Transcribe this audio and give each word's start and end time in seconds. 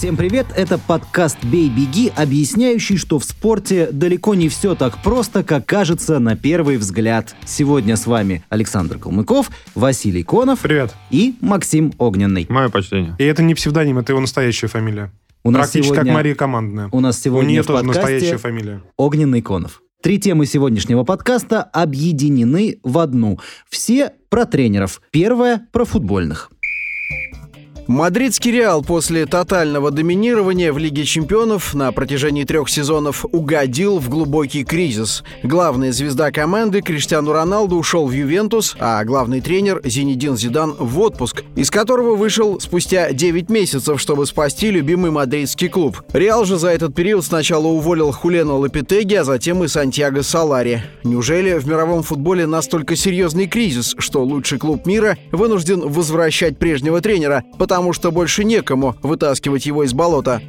Всем 0.00 0.16
привет, 0.16 0.46
это 0.56 0.78
подкаст 0.78 1.36
«Бей-беги», 1.44 2.10
объясняющий, 2.16 2.96
что 2.96 3.18
в 3.18 3.24
спорте 3.26 3.90
далеко 3.92 4.34
не 4.34 4.48
все 4.48 4.74
так 4.74 4.96
просто, 5.02 5.44
как 5.44 5.66
кажется 5.66 6.18
на 6.18 6.36
первый 6.36 6.78
взгляд. 6.78 7.36
Сегодня 7.44 7.96
с 7.96 8.06
вами 8.06 8.42
Александр 8.48 8.96
Калмыков, 8.96 9.50
Василий 9.74 10.22
Конов 10.22 10.60
Привет. 10.60 10.94
и 11.10 11.34
Максим 11.42 11.92
Огненный. 11.98 12.46
Мое 12.48 12.70
почтение. 12.70 13.14
И 13.18 13.24
это 13.24 13.42
не 13.42 13.54
псевдоним, 13.54 13.98
это 13.98 14.12
его 14.12 14.22
настоящая 14.22 14.68
фамилия. 14.68 15.12
У 15.44 15.50
нас 15.50 15.64
Практически 15.66 15.92
сегодня- 15.92 16.12
как 16.12 16.14
Мария 16.14 16.34
Командная. 16.34 16.88
У 16.92 17.00
нас 17.00 17.20
сегодня 17.20 17.46
У 17.46 17.50
нее 17.50 17.62
в 17.62 17.66
тоже 17.66 17.84
подкасте 17.84 18.00
настоящая 18.12 18.38
фамилия. 18.38 18.82
Огненный 18.96 19.42
Конов. 19.42 19.82
Три 20.02 20.18
темы 20.18 20.46
сегодняшнего 20.46 21.04
подкаста 21.04 21.62
объединены 21.62 22.78
в 22.82 22.96
одну. 22.96 23.38
Все 23.68 24.12
про 24.30 24.46
тренеров. 24.46 25.02
Первая 25.10 25.68
про 25.72 25.84
футбольных. 25.84 26.50
Мадридский 27.90 28.52
Реал 28.52 28.84
после 28.84 29.26
тотального 29.26 29.90
доминирования 29.90 30.72
в 30.72 30.78
Лиге 30.78 31.04
чемпионов 31.04 31.74
на 31.74 31.90
протяжении 31.90 32.44
трех 32.44 32.68
сезонов 32.68 33.24
угодил 33.32 33.98
в 33.98 34.08
глубокий 34.08 34.62
кризис. 34.62 35.24
Главная 35.42 35.90
звезда 35.90 36.30
команды 36.30 36.82
Криштиану 36.82 37.32
Роналду 37.32 37.74
ушел 37.74 38.06
в 38.06 38.12
Ювентус, 38.12 38.76
а 38.78 39.02
главный 39.02 39.40
тренер 39.40 39.80
Зинедин 39.82 40.36
Зидан 40.36 40.76
в 40.78 41.00
отпуск, 41.00 41.42
из 41.56 41.68
которого 41.68 42.14
вышел 42.14 42.60
спустя 42.60 43.10
9 43.10 43.50
месяцев, 43.50 44.00
чтобы 44.00 44.24
спасти 44.24 44.70
любимый 44.70 45.10
мадридский 45.10 45.68
клуб. 45.68 46.00
Реал 46.12 46.44
же 46.44 46.58
за 46.58 46.68
этот 46.68 46.94
период 46.94 47.24
сначала 47.24 47.66
уволил 47.66 48.12
Хулена 48.12 48.54
Лапитеги, 48.54 49.16
а 49.16 49.24
затем 49.24 49.64
и 49.64 49.66
Сантьяго 49.66 50.22
Салари. 50.22 50.84
Неужели 51.02 51.58
в 51.58 51.66
мировом 51.66 52.04
футболе 52.04 52.46
настолько 52.46 52.94
серьезный 52.94 53.48
кризис, 53.48 53.96
что 53.98 54.22
лучший 54.22 54.60
клуб 54.60 54.86
мира 54.86 55.18
вынужден 55.32 55.80
возвращать 55.80 56.56
прежнего 56.56 57.00
тренера, 57.00 57.42
потому 57.58 57.79
что 57.92 58.12
больше 58.12 58.44
некому 58.44 58.94
вытаскивать 59.02 59.66
его 59.66 59.84
из 59.84 59.92
болота? 59.92 60.40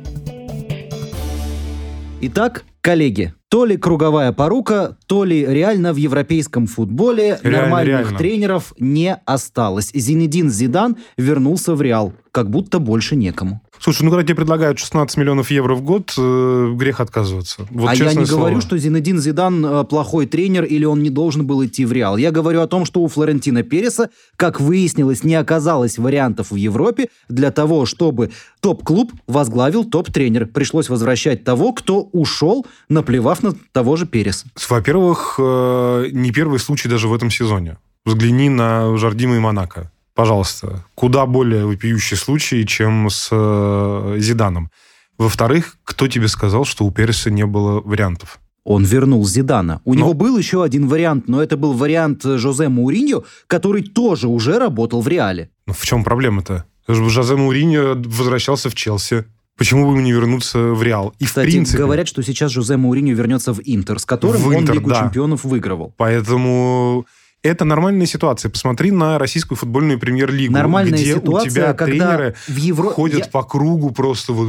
Итак, 2.21 2.65
коллеги, 2.81 3.33
то 3.49 3.65
ли 3.65 3.77
круговая 3.77 4.31
порука, 4.31 4.95
то 5.07 5.23
ли 5.23 5.43
реально 5.45 5.91
в 5.91 5.95
европейском 5.95 6.67
футболе 6.67 7.39
Реально, 7.41 7.61
нормальных 7.61 7.99
реально. 8.01 8.17
тренеров 8.17 8.73
не 8.79 9.15
осталось. 9.25 9.91
Зинедин 9.93 10.49
Зидан 10.49 10.97
вернулся 11.17 11.73
в 11.73 11.81
Реал, 11.81 12.13
как 12.31 12.49
будто 12.49 12.79
больше 12.79 13.15
некому. 13.15 13.61
Слушай, 13.81 14.03
ну 14.03 14.11
когда 14.11 14.23
тебе 14.23 14.35
предлагают 14.35 14.77
16 14.77 15.17
миллионов 15.17 15.49
евро 15.49 15.73
в 15.73 15.81
год, 15.81 16.13
э, 16.15 16.73
грех 16.75 16.99
отказываться. 16.99 17.65
Вот 17.71 17.89
а 17.89 17.95
я 17.95 18.13
не 18.13 18.25
говорю, 18.25 18.27
слово. 18.27 18.61
что 18.61 18.77
Зинедин 18.77 19.19
Зидан 19.19 19.65
э, 19.65 19.83
плохой 19.85 20.27
тренер 20.27 20.65
или 20.65 20.85
он 20.85 21.01
не 21.01 21.09
должен 21.09 21.47
был 21.47 21.65
идти 21.65 21.83
в 21.83 21.91
Реал. 21.91 22.17
Я 22.17 22.29
говорю 22.29 22.61
о 22.61 22.67
том, 22.67 22.85
что 22.85 23.01
у 23.01 23.07
Флорентина 23.07 23.63
Переса, 23.63 24.11
как 24.35 24.61
выяснилось, 24.61 25.23
не 25.23 25.33
оказалось 25.33 25.97
вариантов 25.97 26.51
в 26.51 26.55
Европе 26.55 27.09
для 27.27 27.49
того, 27.49 27.88
чтобы 27.88 28.29
топ-клуб 28.59 29.13
возглавил 29.25 29.83
топ-тренер. 29.83 30.45
Пришлось 30.45 30.88
возвращать 30.88 31.43
того, 31.43 31.73
кто 31.73 32.01
ушел, 32.01 32.67
наплевав 32.88 33.41
на 33.41 33.55
того 33.71 33.95
же 33.95 34.05
Переса. 34.05 34.45
Во-первых, 34.69 35.39
э, 35.39 36.09
не 36.11 36.31
первый 36.31 36.59
случай 36.59 36.88
даже 36.88 37.07
в 37.07 37.16
этом 37.16 37.31
сезоне. 37.31 37.77
Взгляни 38.06 38.50
на 38.50 38.95
Жардима 38.95 39.38
и 39.38 39.39
Монако. 39.39 39.91
Пожалуйста. 40.21 40.85
Куда 40.93 41.25
более 41.25 41.65
вопиющий 41.65 42.15
случай, 42.15 42.63
чем 42.67 43.09
с 43.09 43.29
э, 43.31 44.17
Зиданом. 44.19 44.69
Во-вторых, 45.17 45.77
кто 45.83 46.07
тебе 46.07 46.27
сказал, 46.27 46.63
что 46.63 46.85
у 46.85 46.91
Переса 46.91 47.31
не 47.31 47.43
было 47.43 47.81
вариантов? 47.81 48.39
Он 48.63 48.83
вернул 48.83 49.25
Зидана. 49.25 49.81
У 49.83 49.95
Но- 49.95 50.01
него 50.01 50.13
был 50.13 50.37
еще 50.37 50.63
один 50.63 50.87
вариант, 50.87 51.27
но 51.27 51.41
это 51.41 51.57
был 51.57 51.73
вариант 51.73 52.23
э, 52.23 52.37
Жозе 52.37 52.69
Мауриньо, 52.69 53.23
который 53.47 53.81
тоже 53.81 54.27
уже 54.27 54.59
работал 54.59 55.01
в 55.01 55.07
Реале. 55.07 55.49
Ну, 55.65 55.73
в 55.73 55.83
чем 55.83 56.03
проблема-то? 56.03 56.65
Жозе 56.88 57.35
Мауриньо 57.35 57.95
возвращался 58.05 58.69
в 58.69 58.75
Челси. 58.75 59.25
Почему 59.57 59.85
бы 59.85 59.93
ему 59.93 60.01
не 60.01 60.11
вернуться 60.11 60.59
в 60.59 60.83
Реал? 60.83 61.15
И 61.17 61.25
Кстати, 61.25 61.47
в 61.47 61.51
принципе... 61.51 61.79
говорят, 61.79 62.07
что 62.07 62.21
сейчас 62.21 62.51
Жозе 62.51 62.77
Мауриньо 62.77 63.15
вернется 63.15 63.53
в 63.53 63.59
Интер, 63.65 63.97
с 63.97 64.05
которым 64.05 64.39
В 64.43 64.47
он 64.49 64.55
Интер, 64.57 64.75
Лигу 64.75 64.89
да. 64.91 64.99
чемпионов 64.99 65.43
выигрывал. 65.45 65.95
Поэтому 65.97 67.07
это 67.44 67.66
нормальная 67.66 68.06
ситуация. 68.06 68.50
Посмотри 68.52 68.91
на 68.91 69.18
российскую 69.18 69.57
футбольную 69.57 70.00
премьер-лигу, 70.00 70.53
Нормальная 70.53 70.94
где 70.94 71.16
ситуация, 71.16 71.50
у 71.50 71.53
тебя 71.53 71.74
когда 71.74 72.16
тренеры 72.16 72.35
в 72.47 72.56
Евро- 72.56 72.90
ходят 72.90 73.19
Я- 73.19 73.25
по 73.31 73.44
кругу 73.44 73.91
просто 73.91 74.34
вот... 74.34 74.47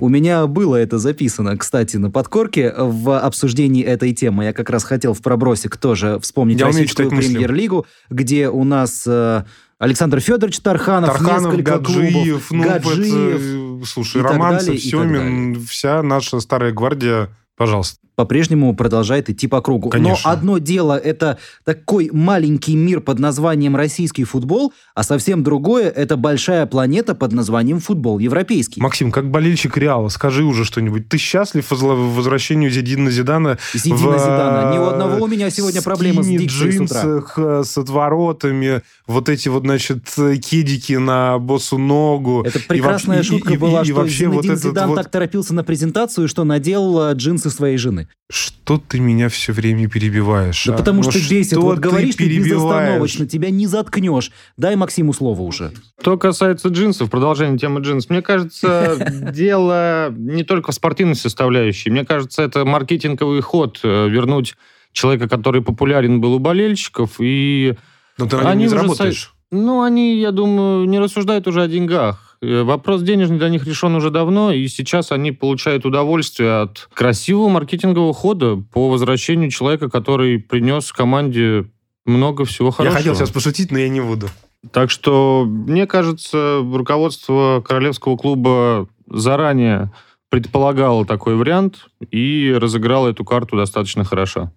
У 0.00 0.08
меня 0.08 0.46
было 0.46 0.76
это 0.76 0.98
записано, 0.98 1.56
кстати, 1.56 1.96
на 1.96 2.10
подкорке 2.10 2.72
в 2.76 3.18
обсуждении 3.18 3.84
этой 3.84 4.12
темы. 4.12 4.44
Я 4.44 4.52
как 4.52 4.70
раз 4.70 4.84
хотел 4.84 5.14
в 5.14 5.20
пробросик 5.22 5.76
тоже 5.76 6.18
вспомнить 6.20 6.60
Я 6.60 6.66
российскую 6.66 7.10
премьер-лигу, 7.10 7.86
где 8.10 8.48
у 8.48 8.64
нас 8.64 9.04
э, 9.06 9.44
Александр 9.78 10.20
Федорович 10.20 10.60
Тарханов, 10.60 11.10
Тарханов, 11.10 11.52
несколько 11.54 11.78
Гаджиев, 11.78 12.12
клубов, 12.12 12.50
ну, 12.50 12.62
Гаджиев. 12.64 13.78
это, 13.78 13.86
слушай, 13.86 14.22
Романцев, 14.22 14.80
Семин, 14.80 15.60
вся 15.64 16.02
наша 16.02 16.40
старая 16.40 16.72
гвардия, 16.72 17.28
пожалуйста. 17.56 17.98
по-прежнему 18.16 18.72
продолжает 18.76 19.28
идти 19.28 19.48
по 19.48 19.60
кругу. 19.60 19.88
Конечно. 19.90 20.20
Но 20.24 20.30
одно 20.32 20.58
дело 20.58 20.96
это 20.96 21.38
такой 21.64 22.10
маленький 22.12 22.76
мир 22.76 23.00
под 23.00 23.18
названием 23.18 23.74
российский 23.74 24.22
футбол, 24.22 24.72
а 24.94 25.02
совсем 25.02 25.42
другое 25.42 25.88
это 25.90 26.16
большая 26.16 26.66
планета 26.66 27.16
под 27.16 27.32
названием 27.32 27.80
футбол 27.80 28.20
европейский. 28.20 28.80
Максим, 28.80 29.10
как 29.10 29.30
болельщик 29.32 29.76
Реала, 29.76 30.10
скажи 30.10 30.44
уже 30.44 30.64
что-нибудь. 30.64 31.08
Ты 31.08 31.18
счастлив 31.18 31.66
возвращению 31.70 32.70
Зидина 32.70 33.10
Зидана? 33.10 33.58
Зидина 33.72 33.96
в, 33.96 34.18
Зидана. 34.20 34.72
Ни 34.72 34.78
у 34.78 34.82
э, 34.82 34.90
одного 34.90 35.24
у 35.24 35.26
меня 35.26 35.50
сегодня 35.50 35.82
проблема 35.82 36.22
с 36.22 36.26
дикцией 36.28 36.72
с 36.72 36.80
утра. 36.92 37.00
джинсах, 37.02 37.34
э, 37.36 37.62
с 37.64 37.76
отворотами, 37.78 38.82
вот 39.08 39.28
эти 39.28 39.48
вот, 39.48 39.62
значит, 39.64 40.04
э, 40.18 40.36
кедики 40.36 40.96
на 40.98 41.38
босу 41.40 41.78
ногу. 41.78 42.42
Это 42.46 42.60
И 42.60 42.62
прекрасная 42.62 43.16
вообще- 43.18 43.34
и- 43.34 43.38
шутка 43.38 43.54
и- 43.54 43.56
была, 43.56 43.82
и 43.82 43.84
что 43.86 43.94
вообще 43.94 44.28
вот 44.28 44.44
Зинедин 44.44 44.52
этот 44.52 44.64
Зидан 44.70 44.88
вот- 44.90 44.94
так 44.96 45.10
торопился 45.10 45.52
на 45.52 45.64
презентацию, 45.64 46.28
что 46.28 46.44
надел 46.44 47.10
э, 47.10 47.14
джинсы 47.44 47.50
своей 47.50 47.76
жены. 47.76 48.08
Что 48.30 48.78
ты 48.78 49.00
меня 49.00 49.28
все 49.28 49.52
время 49.52 49.88
перебиваешь? 49.88 50.64
Да 50.66 50.74
а? 50.74 50.78
потому 50.78 51.02
Ну 51.02 51.10
что 51.10 51.18
бесит. 51.18 51.52
что 51.52 51.60
Вот 51.60 51.78
говоришь 51.78 52.16
ты 52.16 52.38
безостановочно, 52.38 53.26
тебя 53.26 53.50
не 53.50 53.66
заткнешь. 53.66 54.30
Дай 54.56 54.76
Максиму 54.76 55.12
слово 55.12 55.42
уже. 55.42 55.72
Что 56.00 56.16
касается 56.16 56.68
джинсов, 56.68 57.10
продолжение 57.10 57.58
темы 57.58 57.80
джинсов, 57.80 58.10
мне 58.10 58.22
кажется, 58.22 58.96
дело 59.34 60.12
не 60.16 60.44
только 60.44 60.72
в 60.72 60.74
спортивной 60.74 61.16
составляющей. 61.16 61.90
Мне 61.90 62.04
кажется, 62.04 62.42
это 62.42 62.64
маркетинговый 62.64 63.40
ход 63.40 63.80
э, 63.82 64.08
вернуть 64.08 64.54
человека, 64.92 65.28
который 65.28 65.62
популярен 65.62 66.20
был 66.20 66.34
у 66.34 66.38
болельщиков, 66.38 67.16
и 67.18 67.74
Но 68.18 68.26
ты 68.26 68.36
на 68.36 68.50
нем 68.50 68.58
не 68.58 68.66
уже 68.66 68.76
заработаешь. 68.76 69.34
Ну, 69.50 69.82
они, 69.82 70.18
я 70.18 70.32
думаю, 70.32 70.86
не 70.86 70.98
рассуждают 70.98 71.46
уже 71.46 71.62
о 71.62 71.68
деньгах. 71.68 72.33
Э, 72.44 72.62
Вопрос 72.62 73.02
денежный 73.02 73.38
для 73.38 73.48
них 73.48 73.66
решен 73.66 73.94
уже 73.94 74.10
давно, 74.10 74.52
и 74.52 74.66
сейчас 74.68 75.12
они 75.12 75.32
получают 75.32 75.84
удовольствие 75.86 76.62
от 76.62 76.88
красивого 76.92 77.48
маркетингового 77.48 78.12
хода 78.12 78.56
по 78.72 78.90
возвращению 78.90 79.50
человека, 79.50 79.88
который 79.90 80.38
принес 80.38 80.92
команде 80.92 81.66
много 82.04 82.44
всего 82.44 82.68
Я 82.68 82.72
хорошего. 82.72 82.96
хотел 82.98 83.14
сейчас 83.14 83.30
пошутить, 83.30 83.70
но 83.70 83.78
я 83.78 83.88
не 83.88 84.00
буду. 84.00 84.28
Так 84.72 84.90
что, 84.90 85.44
мне 85.46 85.86
кажется, 85.86 86.60
руководство 86.62 87.62
Королевского 87.66 88.16
клуба 88.16 88.88
заранее 89.08 89.90
предполагало 90.30 91.04
такой 91.06 91.36
вариант 91.36 91.86
и 92.10 92.54
разыграло 92.58 93.08
эту 93.08 93.24
карту 93.24 93.56
достаточно 93.56 94.04
хорошо. 94.04 94.50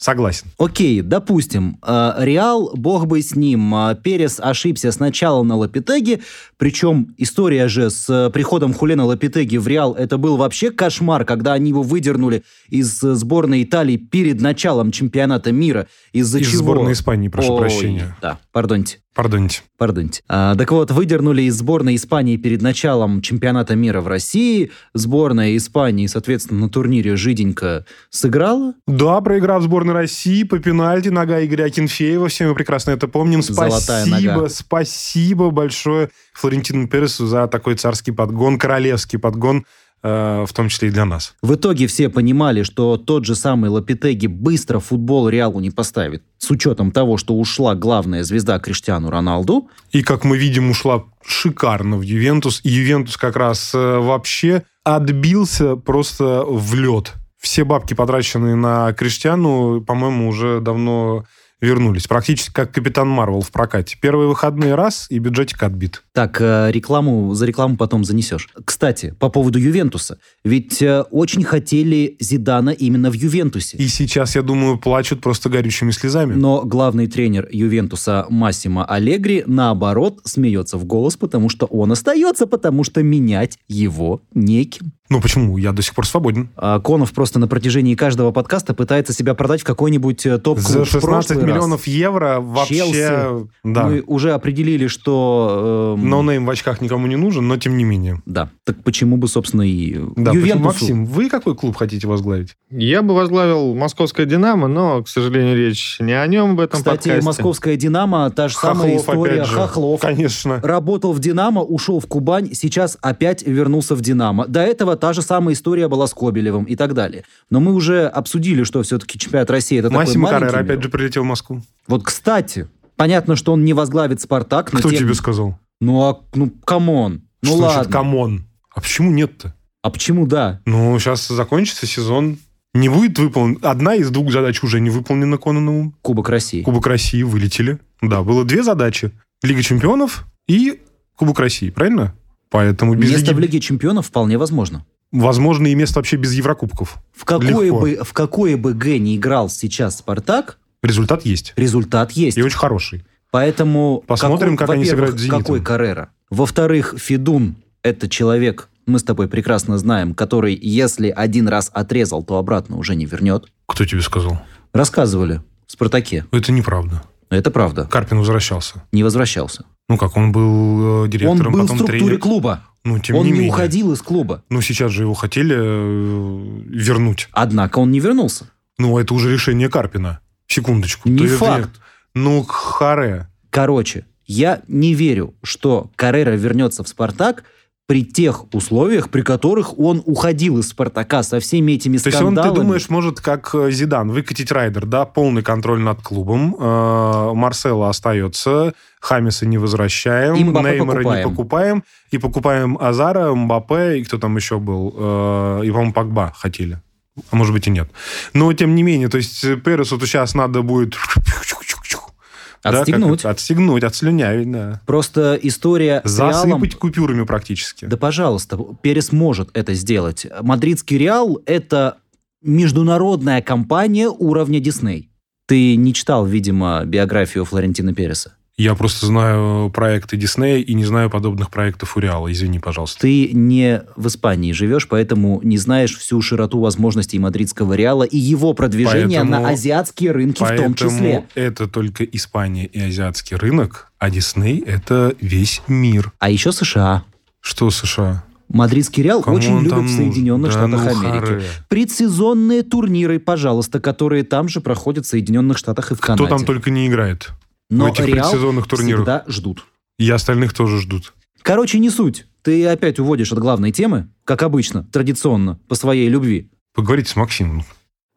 Согласен. 0.00 0.46
Окей, 0.56 1.02
допустим, 1.02 1.76
э, 1.82 2.12
Реал, 2.20 2.70
бог 2.74 3.06
бы 3.06 3.20
с 3.20 3.36
ним, 3.36 3.74
э, 3.74 3.94
Перес 4.02 4.40
ошибся 4.40 4.92
сначала 4.92 5.42
на 5.42 5.56
Лапитеге, 5.56 6.20
причем 6.56 7.14
история 7.18 7.68
же 7.68 7.90
с 7.90 8.08
э, 8.08 8.30
приходом 8.30 8.72
Хулена 8.72 9.04
Лапитеги 9.04 9.58
в 9.58 9.68
Реал, 9.68 9.92
это 9.92 10.16
был 10.16 10.38
вообще 10.38 10.70
кошмар, 10.70 11.26
когда 11.26 11.52
они 11.52 11.68
его 11.68 11.82
выдернули 11.82 12.44
из 12.70 12.98
сборной 12.98 13.62
Италии 13.62 13.98
перед 13.98 14.40
началом 14.40 14.90
чемпионата 14.90 15.52
мира, 15.52 15.86
из-за 16.14 16.38
Из 16.38 16.48
чего... 16.48 16.62
сборной 16.62 16.94
Испании, 16.94 17.28
прошу 17.28 17.52
Ой, 17.52 17.60
прощения. 17.60 18.16
Да, 18.22 18.38
пардоньте. 18.52 19.00
Пардоните. 19.14 19.62
Пардоньте. 19.76 20.22
А, 20.28 20.54
так 20.54 20.70
вот, 20.70 20.92
выдернули 20.92 21.42
из 21.42 21.56
сборной 21.56 21.96
Испании 21.96 22.36
перед 22.36 22.62
началом 22.62 23.20
чемпионата 23.22 23.74
мира 23.74 24.00
в 24.00 24.06
России. 24.08 24.70
Сборная 24.94 25.56
Испании, 25.56 26.06
соответственно, 26.06 26.60
на 26.60 26.68
турнире 26.68 27.16
жиденько 27.16 27.84
сыграла. 28.10 28.74
Да, 28.86 29.20
проиграв 29.20 29.62
сборной 29.64 29.94
России 29.94 30.44
по 30.44 30.58
пенальти, 30.60 31.08
нога 31.08 31.44
Игоря 31.44 31.64
Акинфеева, 31.64 32.28
все 32.28 32.46
мы 32.46 32.54
прекрасно 32.54 32.92
это 32.92 33.08
помним. 33.08 33.42
Золотая 33.42 34.06
Спасибо, 34.06 34.32
нога. 34.32 34.48
спасибо 34.48 35.50
большое 35.50 36.10
Флорентину 36.34 36.86
Пересу 36.86 37.26
за 37.26 37.48
такой 37.48 37.74
царский 37.74 38.12
подгон, 38.12 38.58
королевский 38.58 39.18
подгон, 39.18 39.66
в 40.02 40.48
том 40.54 40.68
числе 40.68 40.88
и 40.88 40.90
для 40.90 41.04
нас. 41.04 41.34
В 41.42 41.54
итоге 41.54 41.86
все 41.86 42.08
понимали, 42.08 42.62
что 42.62 42.96
тот 42.96 43.24
же 43.24 43.34
самый 43.34 43.70
Лапитеги 43.70 44.26
быстро 44.26 44.78
футбол 44.78 45.28
Реалу 45.28 45.60
не 45.60 45.70
поставит. 45.70 46.22
С 46.38 46.50
учетом 46.50 46.90
того, 46.90 47.18
что 47.18 47.34
ушла 47.34 47.74
главная 47.74 48.24
звезда 48.24 48.58
Криштиану 48.58 49.10
Роналду. 49.10 49.68
И, 49.90 50.02
как 50.02 50.24
мы 50.24 50.38
видим, 50.38 50.70
ушла 50.70 51.04
шикарно 51.24 51.96
в 51.96 52.02
Ювентус. 52.02 52.60
И 52.64 52.70
Ювентус 52.70 53.16
как 53.16 53.36
раз 53.36 53.74
э, 53.74 53.98
вообще 53.98 54.62
отбился 54.84 55.76
просто 55.76 56.44
в 56.46 56.74
лед. 56.74 57.12
Все 57.38 57.64
бабки, 57.64 57.94
потраченные 57.94 58.54
на 58.54 58.92
Криштиану, 58.92 59.82
по-моему, 59.82 60.28
уже 60.28 60.60
давно 60.60 61.24
вернулись. 61.60 62.06
Практически 62.06 62.52
как 62.52 62.72
Капитан 62.72 63.08
Марвел 63.08 63.40
в 63.40 63.50
прокате. 63.50 63.96
Первые 64.00 64.28
выходные 64.28 64.74
раз, 64.74 65.06
и 65.10 65.18
бюджетик 65.18 65.62
отбит. 65.62 66.02
Так, 66.12 66.40
э, 66.40 66.70
рекламу 66.72 67.34
за 67.34 67.46
рекламу 67.46 67.76
потом 67.76 68.04
занесешь. 68.04 68.48
Кстати, 68.64 69.14
по 69.18 69.28
поводу 69.28 69.58
Ювентуса. 69.58 70.18
Ведь 70.44 70.82
э, 70.82 71.02
очень 71.10 71.44
хотели 71.44 72.16
Зидана 72.20 72.70
именно 72.70 73.10
в 73.10 73.14
Ювентусе. 73.14 73.76
И 73.76 73.88
сейчас, 73.88 74.36
я 74.36 74.42
думаю, 74.42 74.78
плачут 74.78 75.20
просто 75.20 75.48
горючими 75.48 75.90
слезами. 75.90 76.34
Но 76.34 76.62
главный 76.64 77.06
тренер 77.06 77.48
Ювентуса 77.50 78.26
Массимо 78.28 78.84
Аллегри, 78.84 79.44
наоборот, 79.46 80.20
смеется 80.24 80.78
в 80.78 80.84
голос, 80.84 81.16
потому 81.16 81.48
что 81.48 81.66
он 81.66 81.92
остается, 81.92 82.46
потому 82.46 82.84
что 82.84 83.02
менять 83.02 83.58
его 83.68 84.22
неким. 84.34 84.92
Ну 85.10 85.20
почему? 85.20 85.58
Я 85.58 85.72
до 85.72 85.82
сих 85.82 85.92
пор 85.94 86.06
свободен. 86.06 86.50
А 86.54 86.78
Конов 86.78 87.12
просто 87.12 87.40
на 87.40 87.48
протяжении 87.48 87.96
каждого 87.96 88.30
подкаста 88.30 88.74
пытается 88.74 89.12
себя 89.12 89.34
продать 89.34 89.62
в 89.62 89.64
какой-нибудь 89.64 90.24
э, 90.24 90.38
топ-клуб. 90.38 90.72
За 90.72 90.84
В 90.84 90.88
16 90.88 91.00
прошлый 91.02 91.24
раз 91.26 91.30
миллионов 91.54 91.86
евро 91.86 92.38
вообще... 92.40 92.74
Челси. 92.76 93.48
Да. 93.64 93.84
Мы 93.84 94.02
уже 94.06 94.32
определили, 94.32 94.86
что... 94.86 95.96
эм, 95.98 96.08
Ноунейм 96.08 96.46
в 96.46 96.50
очках 96.50 96.80
никому 96.80 97.06
не 97.06 97.16
нужен, 97.16 97.46
но 97.48 97.56
тем 97.56 97.76
не 97.76 97.84
менее. 97.84 98.22
Да. 98.26 98.50
Так 98.64 98.82
почему 98.82 99.16
бы, 99.16 99.28
собственно, 99.28 99.62
и 99.62 99.94
Да, 99.94 100.30
почему, 100.32 100.34
Ювентусу? 100.34 100.64
Максим, 100.64 101.04
вы 101.06 101.28
какой 101.28 101.54
клуб 101.54 101.76
хотите 101.76 102.06
возглавить? 102.06 102.56
Я 102.70 103.02
бы 103.02 103.14
возглавил 103.14 103.74
московское 103.74 104.26
«Динамо», 104.26 104.68
но, 104.68 105.02
к 105.02 105.08
сожалению, 105.08 105.56
речь 105.56 105.96
не 106.00 106.12
о 106.12 106.26
нем 106.26 106.56
в 106.56 106.60
этом 106.60 106.78
Кстати, 106.78 107.08
подкасте. 107.08 107.26
московская 107.26 107.76
«Динамо», 107.76 108.30
та 108.30 108.48
же 108.48 108.54
самая 108.56 108.96
Хохлов, 108.98 109.00
история. 109.00 109.32
опять 109.32 109.46
же. 109.48 109.54
Хохлов. 109.56 110.00
Конечно. 110.00 110.60
Работал 110.62 111.12
в 111.12 111.18
«Динамо», 111.18 111.62
ушел 111.62 112.00
в 112.00 112.06
Кубань, 112.06 112.54
сейчас 112.54 112.96
опять 113.00 113.46
вернулся 113.46 113.94
в 113.94 114.00
«Динамо». 114.00 114.46
До 114.46 114.60
этого 114.60 114.96
та 114.96 115.12
же 115.12 115.22
самая 115.22 115.54
история 115.54 115.88
была 115.88 116.06
с 116.06 116.14
Кобелевым 116.14 116.64
и 116.64 116.76
так 116.76 116.94
далее. 116.94 117.24
Но 117.50 117.60
мы 117.60 117.74
уже 117.74 118.06
обсудили, 118.06 118.62
что 118.62 118.82
все-таки 118.82 119.18
чемпионат 119.18 119.50
России 119.50 119.78
это 119.78 119.88
такой 119.88 120.04
Массимо 120.04 120.24
маленький 120.24 120.44
Каррера 120.46 120.62
мир. 120.62 120.72
опять 120.72 120.82
же 120.84 120.88
прилетел 120.90 121.22
в 121.22 121.26
Москву. 121.26 121.39
Вот, 121.86 122.04
кстати, 122.04 122.68
понятно, 122.96 123.36
что 123.36 123.52
он 123.52 123.64
не 123.64 123.72
возглавит 123.72 124.20
«Спартак». 124.20 124.68
Кто 124.68 124.90
тем- 124.90 124.98
тебе 125.00 125.14
сказал? 125.14 125.58
Ну, 125.80 126.02
а, 126.02 126.20
ну, 126.34 126.50
come 126.64 126.97
on. 126.97 127.22
Ну, 127.42 127.48
Что 127.48 127.56
ладно. 127.58 127.74
значит 127.74 127.92
come 127.92 128.23
on? 128.23 128.46
А 128.74 128.80
почему 128.80 129.10
нет-то? 129.10 129.54
А 129.82 129.90
почему 129.90 130.26
да? 130.26 130.60
Ну, 130.66 130.98
сейчас 130.98 131.26
закончится 131.28 131.86
сезон. 131.86 132.38
Не 132.74 132.88
будет 132.88 133.18
выполнен. 133.18 133.58
Одна 133.62 133.94
из 133.96 134.10
двух 134.10 134.30
задач 134.30 134.62
уже 134.62 134.78
не 134.78 134.90
выполнена 134.90 135.38
Кононовым. 135.38 135.96
Кубок 136.02 136.28
России. 136.28 136.62
Кубок 136.62 136.86
России 136.86 137.22
вылетели. 137.22 137.78
Да, 138.02 138.22
было 138.22 138.44
две 138.44 138.62
задачи. 138.62 139.10
Лига 139.42 139.62
чемпионов 139.62 140.26
и 140.46 140.80
Кубок 141.16 141.40
России, 141.40 141.70
правильно? 141.70 142.14
Поэтому 142.50 142.94
без 142.94 143.10
Место 143.10 143.26
Лиги- 143.30 143.34
в 143.34 143.38
Лиге 143.40 143.60
чемпионов 143.60 144.06
вполне 144.06 144.38
возможно. 144.38 144.84
Возможно, 145.12 145.66
и 145.66 145.74
место 145.74 145.98
вообще 145.98 146.16
без 146.16 146.32
Еврокубков. 146.34 146.98
В 147.12 147.24
какое, 147.24 147.64
Легко. 147.66 147.80
бы, 147.80 148.00
в 148.04 148.12
какое 148.12 148.56
бы 148.56 148.74
Г 148.74 148.98
не 148.98 149.16
играл 149.16 149.48
сейчас 149.48 149.98
«Спартак», 149.98 150.58
Результат 150.82 151.24
есть. 151.24 151.52
результат 151.56 152.12
есть. 152.12 152.38
И 152.38 152.42
очень 152.42 152.58
хороший. 152.58 153.04
Поэтому... 153.30 154.02
Посмотрим, 154.06 154.56
как 154.56 154.70
они 154.70 154.84
сыграют 154.84 155.18
с 155.18 155.20
«Зенитом». 155.20 155.42
Какой 155.42 155.62
Каррера. 155.62 156.10
Во-вторых, 156.30 156.94
Федун– 156.98 157.56
это 157.82 158.08
человек, 158.08 158.68
мы 158.86 158.98
с 158.98 159.02
тобой 159.02 159.28
прекрасно 159.28 159.78
знаем, 159.78 160.14
который, 160.14 160.58
если 160.60 161.10
один 161.10 161.48
раз 161.48 161.70
отрезал, 161.72 162.22
то 162.22 162.36
обратно 162.36 162.76
уже 162.76 162.94
не 162.94 163.06
вернет. 163.06 163.46
Кто 163.66 163.84
тебе 163.84 164.00
сказал? 164.00 164.42
Рассказывали 164.72 165.42
в 165.66 165.72
«Спартаке». 165.72 166.24
Это 166.32 166.52
неправда. 166.52 167.02
Это 167.30 167.50
правда. 167.52 167.84
Карпин 167.84 168.18
возвращался. 168.18 168.82
Не 168.90 169.04
возвращался. 169.04 169.64
Ну 169.88 169.96
как, 169.96 170.16
он 170.16 170.32
был 170.32 170.42
э, 170.42 171.02
Он 171.02 171.10
директором, 171.10 171.52
был 171.52 171.62
в 171.62 171.64
структуре 171.66 172.00
тренер. 172.00 172.18
клуба. 172.18 172.64
Ну, 172.84 172.98
тем 172.98 173.16
он 173.16 173.26
не, 173.26 173.32
не, 173.32 173.38
менее. 173.38 173.52
уходил 173.52 173.92
из 173.92 174.00
клуба. 174.00 174.42
Ну, 174.48 174.60
сейчас 174.62 174.90
же 174.90 175.02
его 175.02 175.14
хотели 175.14 175.54
э, 175.56 176.60
вернуть. 176.66 177.28
Однако 177.32 177.78
он 177.78 177.90
не 177.90 178.00
вернулся. 178.00 178.46
Ну, 178.78 178.98
это 178.98 179.14
уже 179.14 179.32
решение 179.32 179.68
Карпина. 179.68 180.20
Секундочку. 180.50 181.08
Не 181.08 181.28
То 181.28 181.36
факт. 181.36 181.70
Ну, 182.14 182.42
харе. 182.42 183.28
Короче, 183.50 184.04
я 184.26 184.60
не 184.68 184.94
верю, 184.94 185.34
что 185.42 185.90
Каррера 185.96 186.32
вернется 186.32 186.82
в 186.82 186.88
«Спартак» 186.88 187.44
при 187.86 188.04
тех 188.04 188.52
условиях, 188.54 189.10
при 189.10 189.22
которых 189.22 189.76
он 189.78 190.02
уходил 190.06 190.58
из 190.58 190.68
«Спартака» 190.68 191.22
со 191.24 191.40
всеми 191.40 191.72
этими 191.72 191.98
То 191.98 192.08
есть 192.08 192.20
он, 192.20 192.34
скандалами. 192.34 192.54
ты 192.54 192.60
думаешь, 192.60 192.88
может, 192.88 193.20
как 193.20 193.50
э, 193.54 193.70
Зидан, 193.72 194.10
выкатить 194.10 194.52
райдер, 194.52 194.86
да, 194.86 195.04
полный 195.04 195.42
контроль 195.42 195.80
над 195.80 196.00
клубом, 196.00 196.54
э, 196.58 197.32
Марсело 197.34 197.88
остается, 197.88 198.74
Хамиса 199.00 199.46
не 199.46 199.58
возвращаем, 199.58 200.34
И 200.34 200.44
Мбаппе 200.44 200.70
Неймара 200.70 200.98
не 200.98 201.04
покупаем. 201.04 201.30
покупаем, 201.30 201.84
и 202.12 202.18
покупаем 202.18 202.78
Азара, 202.80 203.34
Мбаппе, 203.34 203.98
и 203.98 204.04
кто 204.04 204.18
там 204.18 204.36
еще 204.36 204.58
был, 204.60 204.94
э, 204.96 205.62
и, 205.64 205.70
по-моему, 205.70 205.92
Пакба 205.92 206.32
хотели. 206.36 206.80
А 207.30 207.36
может 207.36 207.52
быть 207.52 207.66
и 207.66 207.70
нет. 207.70 207.90
Но, 208.34 208.52
тем 208.52 208.74
не 208.74 208.82
менее, 208.82 209.08
то 209.08 209.16
есть 209.16 209.42
э, 209.44 209.56
Пересу 209.56 209.98
то 209.98 210.06
сейчас 210.06 210.34
надо 210.34 210.62
будет... 210.62 210.96
да, 212.62 212.80
Отстегнуть. 212.80 213.20
это, 213.20 213.30
отстегнуть, 213.30 213.82
отслюнявить, 213.82 214.50
да. 214.50 214.80
Просто 214.86 215.38
история 215.42 216.02
с 216.04 216.18
Реалом... 216.18 216.50
Засыпать 216.50 216.74
купюрами 216.76 217.24
практически. 217.24 217.86
Да, 217.86 217.96
пожалуйста, 217.96 218.58
Перес 218.82 219.12
может 219.12 219.50
это 219.54 219.74
сделать. 219.74 220.26
Мадридский 220.42 220.98
Реал– 220.98 221.40
это 221.46 221.98
международная 222.42 223.42
компания 223.42 224.08
уровня 224.08 224.60
Дисней. 224.60 225.10
Ты 225.46 225.76
не 225.76 225.92
читал, 225.94 226.26
видимо, 226.26 226.84
биографию 226.84 227.44
Флорентина 227.44 227.94
Переса. 227.94 228.34
Я 228.60 228.74
просто 228.74 229.06
знаю 229.06 229.70
проекты 229.70 230.18
Диснея 230.18 230.58
и 230.58 230.74
не 230.74 230.84
знаю 230.84 231.08
подобных 231.08 231.50
проектов 231.50 231.96
у 231.96 232.00
Реала. 232.00 232.30
Извини, 232.30 232.58
пожалуйста. 232.58 233.00
Ты 233.00 233.30
не 233.32 233.84
в 233.96 234.06
Испании 234.06 234.52
живешь, 234.52 234.86
поэтому 234.86 235.40
не 235.42 235.56
знаешь 235.56 235.96
всю 235.96 236.20
широту 236.20 236.60
возможностей 236.60 237.18
мадридского 237.18 237.72
Реала 237.72 238.02
и 238.02 238.18
его 238.18 238.52
продвижения 238.52 239.20
Поэтому- 239.20 239.30
на 239.30 239.48
азиатские 239.48 240.10
рынки 240.10 240.42
в 240.44 240.56
том 240.58 240.74
числе. 240.74 241.24
это 241.34 241.68
только 241.68 242.04
Испания 242.04 242.66
и 242.66 242.78
азиатский 242.78 243.38
рынок, 243.38 243.90
а 243.98 244.10
Дисней– 244.10 244.62
это 244.66 245.14
весь 245.22 245.62
мир. 245.66 246.12
А 246.18 246.28
еще 246.28 246.52
США. 246.52 247.04
Что 247.40 247.70
США? 247.70 248.24
Мадридский 248.50 249.02
Реал 249.02 249.22
Кому 249.22 249.36
очень 249.36 249.58
любят 249.58 249.84
в? 249.84 249.88
Соединенных 249.88 250.52
Да 250.52 250.58
Штатах 250.58 250.84
ну, 250.84 251.08
Америки. 251.08 251.24
харе. 251.24 251.42
Предсезонные 251.68 252.62
турниры, 252.62 253.20
пожалуйста, 253.20 253.80
которые 253.80 254.22
там 254.22 254.48
же 254.48 254.60
проходят 254.60 255.06
в 255.06 255.08
Соединенных 255.08 255.56
Штатах 255.56 255.92
и 255.92 255.94
в 255.94 256.00
Канаде. 256.00 256.26
Кто 256.26 256.36
там 256.36 256.44
только 256.44 256.70
не 256.70 256.86
играет 256.86 257.30
Но 257.70 257.86
в 257.86 257.92
этих 257.92 258.06
Реал 258.06 258.30
предсезонных 258.30 258.66
турнирах. 258.66 259.00
всегда 259.00 259.24
ждут. 259.28 259.64
И 259.98 260.10
остальных 260.10 260.52
тоже 260.52 260.80
ждут. 260.80 261.14
Короче, 261.42 261.78
не 261.78 261.90
суть. 261.90 262.26
Ты 262.42 262.66
опять 262.66 262.98
уводишь 262.98 263.32
от 263.32 263.38
главной 263.38 263.70
темы, 263.70 264.08
как 264.24 264.42
обычно, 264.42 264.84
традиционно, 264.84 265.58
по 265.68 265.74
своей 265.74 266.08
любви. 266.08 266.50
Поговорите 266.74 267.10
с 267.10 267.16
Максимом. 267.16 267.64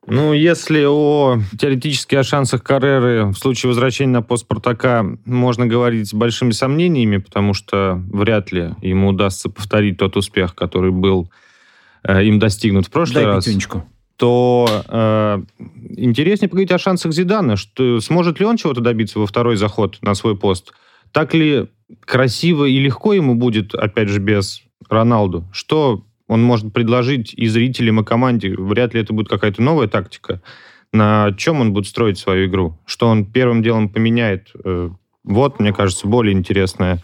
Ну, 0.05 0.33
если 0.33 0.83
о 0.86 1.39
теоретически 1.57 2.15
о 2.15 2.24
шансах 2.24 2.62
Карреры 2.62 3.27
в 3.27 3.36
случае 3.36 3.69
возвращения 3.69 4.12
на 4.12 4.22
пост 4.22 4.43
Спартака 4.43 5.05
можно 5.25 5.65
говорить 5.65 6.10
с 6.10 6.13
большими 6.13 6.51
сомнениями, 6.51 7.17
потому 7.17 7.53
что 7.53 8.01
вряд 8.12 8.51
ли 8.51 8.72
ему 8.81 9.10
удастся 9.10 9.50
повторить 9.50 9.98
тот 9.98 10.17
успех, 10.17 10.55
который 10.55 10.91
был 10.91 11.31
э, 12.03 12.25
им 12.25 12.38
достигнут 12.39 12.88
в 12.88 12.89
прошлый 12.89 13.24
Дай 13.24 13.33
раз, 13.33 13.45
пятюнечку. 13.45 13.86
То 14.17 14.84
э, 14.88 15.43
интереснее 15.98 16.50
поговорить 16.50 16.72
о 16.72 16.77
шансах 16.77 17.13
Зидана, 17.13 17.55
что 17.55 18.00
сможет 18.00 18.39
ли 18.39 18.46
он 18.46 18.58
чего-то 18.58 18.82
добиться 18.82 19.20
во 19.20 19.25
второй 19.25 19.55
заход 19.55 19.98
на 20.01 20.13
свой 20.13 20.38
пост. 20.38 20.74
Так 21.12 21.34
ли 21.34 21.67
красиво 22.05 22.65
и 22.65 22.79
легко 22.79 23.13
ему 23.13 23.36
будет, 23.36 23.75
опять 23.75 24.10
же, 24.10 24.20
без 24.20 24.62
Роналду? 24.89 25.46
Что 25.51 26.05
он 26.27 26.43
может 26.43 26.74
предложить 26.74 27.34
и 27.34 27.48
зрителям, 27.48 28.00
и 28.00 28.03
команде? 28.03 28.55
Вряд 28.55 28.93
ли 28.93 29.01
это 29.01 29.13
будет 29.13 29.29
какая-то 29.29 29.62
новая 29.62 29.88
тактика. 29.88 30.41
На 30.91 31.34
чем 31.38 31.60
он 31.60 31.74
будет 31.74 31.88
строить 31.88 32.20
свою 32.20 32.48
игру? 32.48 32.79
Что 32.86 33.08
он 33.08 33.25
первым 33.25 33.63
делом 33.63 33.89
поменяет? 33.89 34.51
Э, 34.63 34.89
Вот, 35.24 35.60
мне 35.60 35.74
кажется, 35.74 36.08
более 36.08 36.34
интересная 36.34 37.01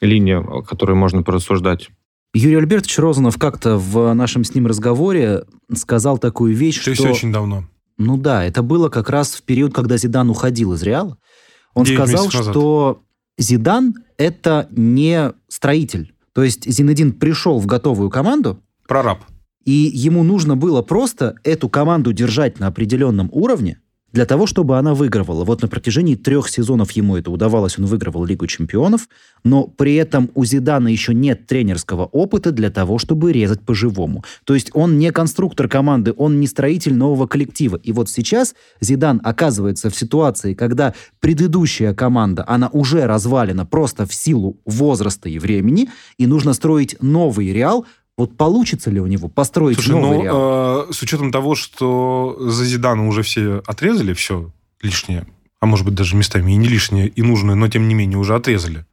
линия, 0.00 0.38
о 0.38 0.62
которой 0.62 0.94
можно 0.94 1.22
порассуждать. 1.22 1.90
Юрий 2.32 2.56
Альбертович 2.56 2.98
Розанов 2.98 3.38
как-то 3.38 3.76
в 3.76 4.12
нашем 4.14 4.44
с 4.44 4.54
ним 4.54 4.66
разговоре 4.66 5.44
сказал 5.74 6.18
такую 6.18 6.54
вещь, 6.54 6.76
То 6.76 6.82
что... 6.82 6.90
есть 6.90 7.04
очень 7.04 7.32
давно. 7.32 7.64
Ну 7.98 8.16
да, 8.16 8.44
это 8.44 8.62
было 8.62 8.88
как 8.88 9.10
раз 9.10 9.32
в 9.34 9.42
период, 9.42 9.74
когда 9.74 9.96
Зидан 9.96 10.30
уходил 10.30 10.72
из 10.72 10.82
Реала. 10.82 11.18
Он 11.74 11.84
сказал, 11.84 12.30
что 12.30 13.02
Зидан— 13.36 13.94
это 14.16 14.68
не 14.70 15.32
строитель. 15.48 16.14
То 16.32 16.42
есть 16.42 16.70
Зинедин 16.70 17.12
пришел 17.12 17.58
в 17.58 17.66
готовую 17.66 18.08
команду, 18.08 18.62
Прораб. 18.86 19.20
и 19.64 19.72
ему 19.72 20.22
нужно 20.22 20.56
было 20.56 20.80
просто 20.82 21.34
эту 21.42 21.68
команду 21.68 22.12
держать 22.12 22.60
на 22.60 22.68
определенном 22.68 23.28
уровне, 23.32 23.80
для 24.12 24.26
того, 24.26 24.46
чтобы 24.46 24.78
она 24.78 24.94
выигрывала. 24.94 25.44
Вот 25.44 25.62
на 25.62 25.68
протяжении 25.68 26.14
трех 26.14 26.48
сезонов 26.48 26.92
ему 26.92 27.16
это 27.16 27.30
удавалось, 27.30 27.78
он 27.78 27.86
выигрывал 27.86 28.24
Лигу 28.24 28.46
чемпионов, 28.46 29.08
но 29.44 29.64
при 29.64 29.94
этом 29.94 30.30
у 30.34 30.44
Зидана 30.44 30.88
еще 30.88 31.14
нет 31.14 31.46
тренерского 31.46 32.04
опыта 32.06 32.52
для 32.52 32.70
того, 32.70 32.98
чтобы 32.98 33.32
резать 33.32 33.60
по-живому. 33.60 34.24
То 34.44 34.54
есть 34.54 34.70
он 34.74 34.98
не 34.98 35.12
конструктор 35.12 35.68
команды, 35.68 36.12
он 36.16 36.40
не 36.40 36.46
строитель 36.46 36.94
нового 36.94 37.26
коллектива. 37.26 37.76
И 37.76 37.92
вот 37.92 38.10
сейчас 38.10 38.54
Зидан 38.80 39.20
оказывается 39.22 39.90
в 39.90 39.96
ситуации, 39.96 40.54
когда 40.54 40.94
предыдущая 41.20 41.94
команда, 41.94 42.44
она 42.46 42.68
уже 42.68 43.06
развалена 43.06 43.64
просто 43.64 44.06
в 44.06 44.14
силу 44.14 44.58
возраста 44.64 45.28
и 45.28 45.38
времени, 45.38 45.88
и 46.18 46.26
нужно 46.26 46.52
строить 46.52 46.96
новый 47.00 47.52
Реал, 47.52 47.86
вот 48.20 48.36
получится 48.36 48.90
ли 48.90 49.00
у 49.00 49.06
него 49.06 49.28
построить 49.28 49.76
Слушай, 49.76 49.90
новый 49.92 50.18
ну, 50.18 50.24
Реал? 50.24 50.88
э, 50.90 50.92
с 50.92 51.00
учетом 51.00 51.32
того, 51.32 51.54
что 51.54 52.36
за 52.38 52.66
Зидана 52.66 53.08
уже 53.08 53.22
все 53.22 53.62
отрезали, 53.66 54.12
все 54.12 54.52
лишнее, 54.82 55.26
а 55.58 55.66
может 55.66 55.86
быть 55.86 55.94
даже 55.94 56.16
местами 56.16 56.52
и 56.52 56.56
не 56.56 56.68
лишнее, 56.68 57.08
и 57.08 57.22
нужное, 57.22 57.54
но 57.54 57.68
тем 57.68 57.88
не 57.88 57.94
менее 57.94 58.18
уже 58.18 58.34
отрезали. 58.34 58.84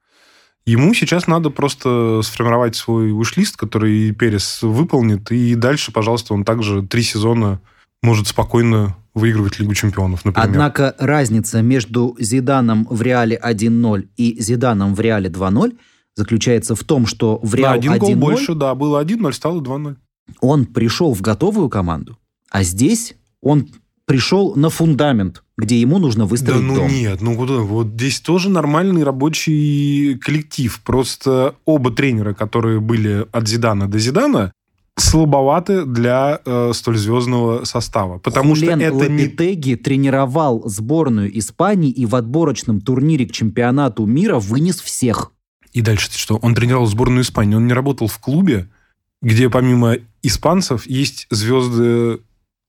Ему 0.66 0.94
сейчас 0.94 1.28
надо 1.28 1.50
просто 1.50 2.22
сформировать 2.24 2.78
свой 2.78 3.12
вышлист, 3.12 3.58
который 3.58 4.12
Перес 4.14 4.62
выполнит, 4.62 5.30
и 5.32 5.56
дальше, 5.56 5.92
пожалуйста, 5.92 6.34
он 6.34 6.46
также 6.46 6.82
три 6.82 7.04
сезона 7.04 7.60
может 8.02 8.28
спокойно 8.28 8.96
выигрывать 9.14 9.60
Лигу 9.60 9.74
чемпионов, 9.74 10.24
например. 10.24 10.50
Однако 10.50 10.96
разница 11.00 11.62
между 11.62 12.16
Зиданом 12.18 12.88
в 12.90 13.02
Реале 13.02 13.38
1-0 13.44 14.08
и 14.16 14.42
Зиданом 14.42 14.96
в 14.96 15.02
Реале 15.02 15.30
2-0 15.30 15.78
заключается 16.18 16.76
в 16.76 16.84
том, 16.84 17.06
что 17.06 17.40
в 17.42 17.56
Реал 17.56 17.76
один 17.76 17.98
гол 17.98 18.12
1-0 18.12 18.16
больше, 18.16 18.56
да, 18.56 18.76
было 18.76 19.04
1-0, 19.04 19.32
стало 19.32 19.62
2-0. 19.62 19.96
он 20.42 20.66
пришел 20.66 21.14
в 21.14 21.22
готовую 21.22 21.70
команду, 21.70 22.18
а 22.50 22.64
здесь 22.64 23.16
он 23.42 23.70
пришел 24.06 24.56
на 24.56 24.70
фундамент, 24.70 25.44
где 25.58 25.80
ему 25.80 26.00
нужно 26.00 26.24
Да 26.24 26.30
выстроить 26.30 26.64
ну 26.64 26.76
дом. 26.76 26.88
нет, 26.88 27.22
ну 27.22 27.36
куда? 27.36 27.56
Вот 27.56 27.88
здесь 27.88 28.20
тоже 28.20 28.50
нормальный 28.50 29.04
рабочий 29.04 30.18
коллектив. 30.18 30.80
Просто 30.84 31.56
оба 31.66 31.92
тренера, 31.92 32.34
которые 32.34 32.80
были 32.80 33.28
от 33.32 33.48
Зидана 33.48 33.88
до 33.88 34.00
Зидана, 34.00 34.54
слабоваты 34.98 35.86
для 35.86 36.42
э, 36.44 36.72
столь 36.74 36.98
звездного 36.98 37.66
состава. 37.66 38.18
Потому 38.18 38.56
Хулен 38.56 38.80
что 38.80 38.88
это 38.88 39.10
не... 39.10 39.24
Лопетеги 39.24 39.76
тренировал 39.76 40.68
сборную 40.68 41.38
Испании 41.38 41.92
и 41.92 42.06
в 42.06 42.16
отборочном 42.16 42.82
турнире 42.82 43.28
к 43.28 43.32
чемпионату 43.32 44.06
мира 44.06 44.40
вынес 44.40 44.82
всех. 44.82 45.34
И 45.78 45.82
дальше 45.82 46.10
что? 46.12 46.38
Он 46.38 46.56
тренировал 46.56 46.88
сборную 46.88 47.22
Испании. 47.22 47.54
Он 47.54 47.68
не 47.68 47.74
работал 47.74 48.08
в 48.08 48.18
клубе, 48.18 48.68
где 49.22 49.48
помимо 49.48 49.98
испанцев 50.24 50.88
есть 50.88 51.28
звезды 51.30 52.20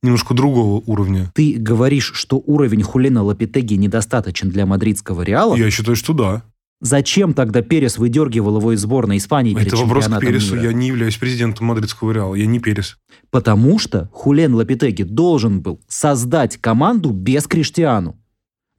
немножко 0.03 0.35
другого 0.35 0.83
уровня. 0.85 1.33
Ты 1.35 1.55
говоришь, 1.59 2.13
что 2.15 2.37
уровень 2.45 2.83
Хулена 2.83 3.23
Лопетеги 3.23 3.75
недостаточен 3.77 4.51
для 4.51 4.67
мадридского 4.67 5.23
Реала. 5.23 5.57
Я 5.57 5.71
считаю, 5.71 5.97
что 5.97 6.13
да. 6.13 6.43
Зачем 6.83 7.33
тогда 7.33 7.63
Перес 7.63 7.97
выдергивал 7.97 8.59
его 8.59 8.75
из 8.75 8.83
сборной 8.83 9.17
Испании 9.17 9.55
перед 9.55 9.69
Это 9.69 9.79
вопрос 9.79 10.07
к 10.07 10.21
Пересу. 10.21 10.57
мира? 10.57 10.67
Я 10.67 10.73
не 10.75 10.89
являюсь 10.89 11.17
президентом 11.17 11.69
мадридского 11.69 12.13
Реала. 12.13 12.35
Я 12.35 12.45
не 12.45 12.59
Перес. 12.59 12.99
Потому 13.31 13.79
что 13.79 14.11
Хулен 14.13 14.55
Лопетеги 14.55 15.03
должен 15.03 15.63
был 15.63 15.81
создать 15.89 16.59
команду 16.59 17.09
без 17.13 17.47
Криштиану. 17.47 18.19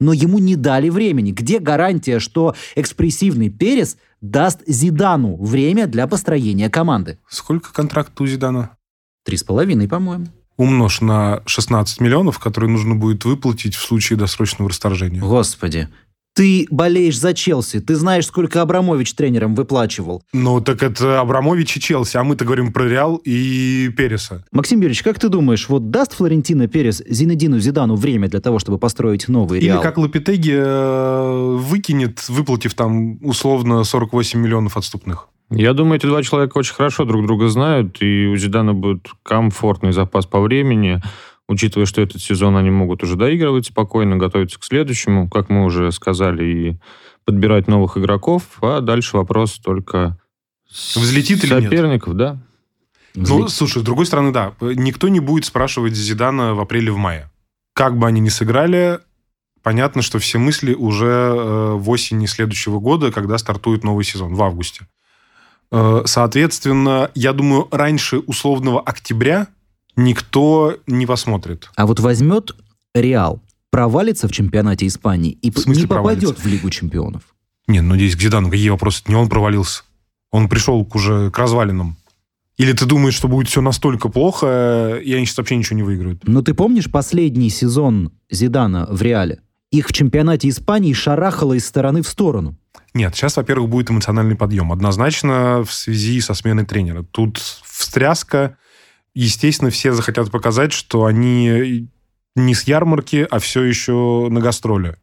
Но 0.00 0.12
ему 0.12 0.38
не 0.38 0.56
дали 0.56 0.88
времени. 0.88 1.30
Где 1.30 1.58
гарантия, 1.58 2.18
что 2.18 2.54
экспрессивный 2.74 3.50
Перес 3.50 3.98
даст 4.20 4.62
Зидану 4.66 5.36
время 5.36 5.86
для 5.86 6.06
построения 6.06 6.70
команды? 6.70 7.18
Сколько 7.28 7.72
контракт 7.72 8.18
у 8.20 8.26
Зидана? 8.26 8.70
Три 9.24 9.36
с 9.36 9.44
половиной, 9.44 9.86
по-моему. 9.86 10.26
умножь 10.56 11.00
на 11.00 11.42
16 11.46 12.00
миллионов, 12.00 12.38
которые 12.38 12.70
нужно 12.70 12.94
будет 12.94 13.24
выплатить 13.24 13.74
в 13.74 13.82
случае 13.82 14.18
досрочного 14.18 14.70
расторжения. 14.70 15.20
Господи. 15.20 15.88
Ты 16.40 16.66
болеешь 16.70 17.18
за 17.18 17.34
Челси. 17.34 17.80
Ты 17.80 17.96
знаешь, 17.96 18.24
сколько 18.24 18.62
Абрамович 18.62 19.12
тренером 19.12 19.54
выплачивал. 19.54 20.22
Ну, 20.32 20.62
так 20.62 20.82
это 20.82 21.20
Абрамович 21.20 21.76
и 21.76 21.80
Челси, 21.80 22.16
а 22.16 22.24
мы-то 22.24 22.46
говорим 22.46 22.72
про 22.72 22.88
Реал 22.88 23.20
и 23.22 23.90
Переса. 23.94 24.42
Максим 24.50 24.78
Юрьевич, 24.78 25.02
как 25.02 25.18
ты 25.18 25.28
думаешь, 25.28 25.68
вот 25.68 25.90
даст 25.90 26.14
Флорентино 26.14 26.66
Перес 26.66 27.02
Зинедину 27.06 27.58
Зидану 27.58 27.94
время 27.94 28.30
для 28.30 28.40
того, 28.40 28.58
чтобы 28.58 28.78
построить 28.78 29.28
новый 29.28 29.58
Или 29.58 29.66
Реал? 29.66 29.82
как 29.82 29.98
Лапитеги 29.98 30.54
э, 30.56 31.56
выкинет, 31.58 32.26
выплатив 32.30 32.72
там 32.72 33.22
условно 33.22 33.84
48 33.84 34.40
миллионов 34.40 34.78
отступных. 34.78 35.28
Я 35.50 35.74
думаю, 35.74 35.96
эти 35.96 36.06
два 36.06 36.22
человека 36.22 36.56
очень 36.56 36.74
хорошо 36.74 37.04
друг 37.04 37.26
друга 37.26 37.48
знают, 37.48 38.00
и 38.00 38.26
у 38.26 38.36
Зидана 38.36 38.72
будет 38.72 39.08
комфортный 39.24 39.92
запас 39.92 40.24
по 40.24 40.40
времени, 40.40 41.02
учитывая, 41.50 41.84
что 41.84 42.00
этот 42.00 42.22
сезон 42.22 42.56
они 42.56 42.70
могут 42.70 43.02
уже 43.02 43.16
доигрывать 43.16 43.66
спокойно, 43.66 44.16
готовиться 44.16 44.58
к 44.58 44.64
следующему, 44.64 45.28
как 45.28 45.50
мы 45.50 45.64
уже 45.64 45.90
сказали, 45.90 46.44
и 46.44 46.76
подбирать 47.24 47.66
новых 47.66 47.98
игроков, 47.98 48.44
а 48.62 48.80
дальше 48.80 49.16
вопрос 49.16 49.58
только 49.58 50.16
Взлетит 50.70 51.42
или 51.42 51.54
нет? 51.54 51.64
соперников, 51.64 52.14
да. 52.14 52.40
Ну, 53.16 53.48
слушай, 53.48 53.80
с 53.80 53.84
другой 53.84 54.06
стороны, 54.06 54.32
да, 54.32 54.54
никто 54.60 55.08
не 55.08 55.18
будет 55.18 55.44
спрашивать 55.44 55.94
Зидана 55.94 56.54
в 56.54 56.60
апреле, 56.60 56.92
в 56.92 56.96
мае. 56.96 57.28
Как 57.72 57.98
бы 57.98 58.06
они 58.06 58.20
ни 58.20 58.28
сыграли, 58.28 59.00
понятно, 59.64 60.02
что 60.02 60.20
все 60.20 60.38
мысли 60.38 60.74
уже 60.74 61.06
э, 61.06 61.72
в 61.74 61.90
осени 61.90 62.26
следующего 62.26 62.78
года, 62.78 63.10
когда 63.10 63.36
стартует 63.38 63.82
новый 63.82 64.04
сезон, 64.04 64.34
в 64.34 64.42
августе. 64.42 64.86
Э, 65.72 66.02
Соответственно, 66.04 67.10
я 67.16 67.32
думаю, 67.32 67.66
раньше 67.72 68.18
условного 68.18 68.80
октября 68.80 69.48
никто 70.04 70.76
не 70.86 71.06
посмотрит. 71.06 71.70
А 71.76 71.86
вот 71.86 72.00
возьмет 72.00 72.52
Реал, 72.94 73.40
провалится 73.70 74.28
в 74.28 74.32
чемпионате 74.32 74.86
Испании 74.86 75.32
и 75.32 75.50
В 75.50 75.66
не 75.66 75.86
попадет 75.86 75.88
провалится? 75.88 76.34
в 76.34 76.46
Лигу 76.46 76.70
чемпионов. 76.70 77.22
Не, 77.68 77.80
ну 77.80 77.94
здесь 77.94 78.16
к 78.16 78.20
Зидану 78.20 78.50
какие 78.50 78.70
вопросы? 78.70 79.02
Не 79.06 79.14
он 79.14 79.28
провалился. 79.28 79.84
Он 80.32 80.48
пришел 80.48 80.84
к 80.84 80.94
уже 80.94 81.30
к 81.30 81.38
развалинам. 81.38 81.96
Или 82.56 82.72
ты 82.72 82.84
думаешь, 82.84 83.14
что 83.14 83.26
будет 83.28 83.48
все 83.48 83.62
настолько 83.62 84.08
плохо, 84.08 85.00
и 85.02 85.14
они 85.14 85.24
сейчас 85.24 85.38
вообще 85.38 85.56
ничего 85.56 85.76
не 85.76 85.82
выиграют? 85.82 86.22
Но 86.26 86.42
ты 86.42 86.52
помнишь 86.52 86.90
последний 86.90 87.48
сезон 87.48 88.12
Зидана 88.30 88.86
в 88.90 89.00
Реале? 89.00 89.40
Их 89.70 89.88
в 89.88 89.92
чемпионате 89.92 90.48
Испании 90.48 90.92
шарахало 90.92 91.54
из 91.54 91.64
стороны 91.64 92.02
в 92.02 92.08
сторону. 92.08 92.56
Нет, 92.92 93.14
сейчас, 93.14 93.36
во-первых, 93.36 93.70
будет 93.70 93.90
эмоциональный 93.90 94.34
подъем. 94.34 94.72
Однозначно 94.72 95.62
в 95.64 95.72
связи 95.72 96.20
со 96.20 96.34
сменой 96.34 96.66
тренера. 96.66 97.02
Тут 97.04 97.38
встряска. 97.38 98.56
Естественно, 99.14 99.70
все 99.70 99.92
захотят 99.92 100.30
показать, 100.30 100.72
что 100.72 101.04
они 101.04 101.88
не 102.36 102.54
с 102.54 102.62
ярмарки, 102.64 103.26
а 103.30 103.38
все 103.38 103.62
еще 103.64 104.28
на 104.30 104.40
гастроли. 104.40 104.96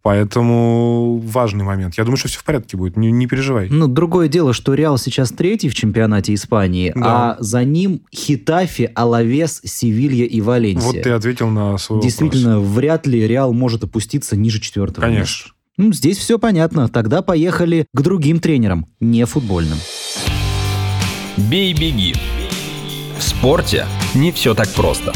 Поэтому 0.00 1.18
важный 1.24 1.64
момент. 1.64 1.96
Я 1.98 2.04
думаю, 2.04 2.16
что 2.18 2.28
все 2.28 2.38
в 2.38 2.44
порядке 2.44 2.76
будет, 2.76 2.96
не, 2.96 3.10
не 3.10 3.26
переживай. 3.26 3.68
Ну, 3.68 3.88
другое 3.88 4.28
дело, 4.28 4.52
что 4.54 4.74
Реал 4.74 4.96
сейчас 4.96 5.30
третий 5.32 5.68
в 5.68 5.74
чемпионате 5.74 6.34
Испании, 6.34 6.92
Да. 6.94 7.32
а 7.32 7.36
за 7.40 7.64
ним 7.64 8.02
Хитафи, 8.14 8.90
Алавес, 8.94 9.60
Севилья 9.64 10.24
и 10.24 10.40
Валенсия. 10.40 10.86
Вот 10.86 11.02
ты 11.02 11.10
ответил 11.10 11.48
на 11.50 11.76
свой 11.78 12.00
Действительно, 12.00 12.60
вряд 12.60 13.06
ли 13.06 13.26
Реал 13.26 13.52
может 13.52 13.82
опуститься 13.84 14.36
ниже 14.36 14.60
четвертого 14.60 15.04
вопрос. 15.04 15.18
места. 15.20 15.34
Конечно. 15.42 15.54
Ну, 15.78 15.92
здесь 15.92 16.18
все 16.18 16.38
понятно. 16.38 16.88
Тогда 16.88 17.20
поехали 17.22 17.86
к 17.94 18.00
другим 18.00 18.40
тренерам, 18.40 18.86
не 19.00 19.26
футбольным. 19.26 19.78
Бей-беги. 21.36 22.14
В 23.18 23.22
спорте 23.22 23.86
не 24.14 24.30
все 24.30 24.54
так 24.54 24.68
просто. 24.74 25.12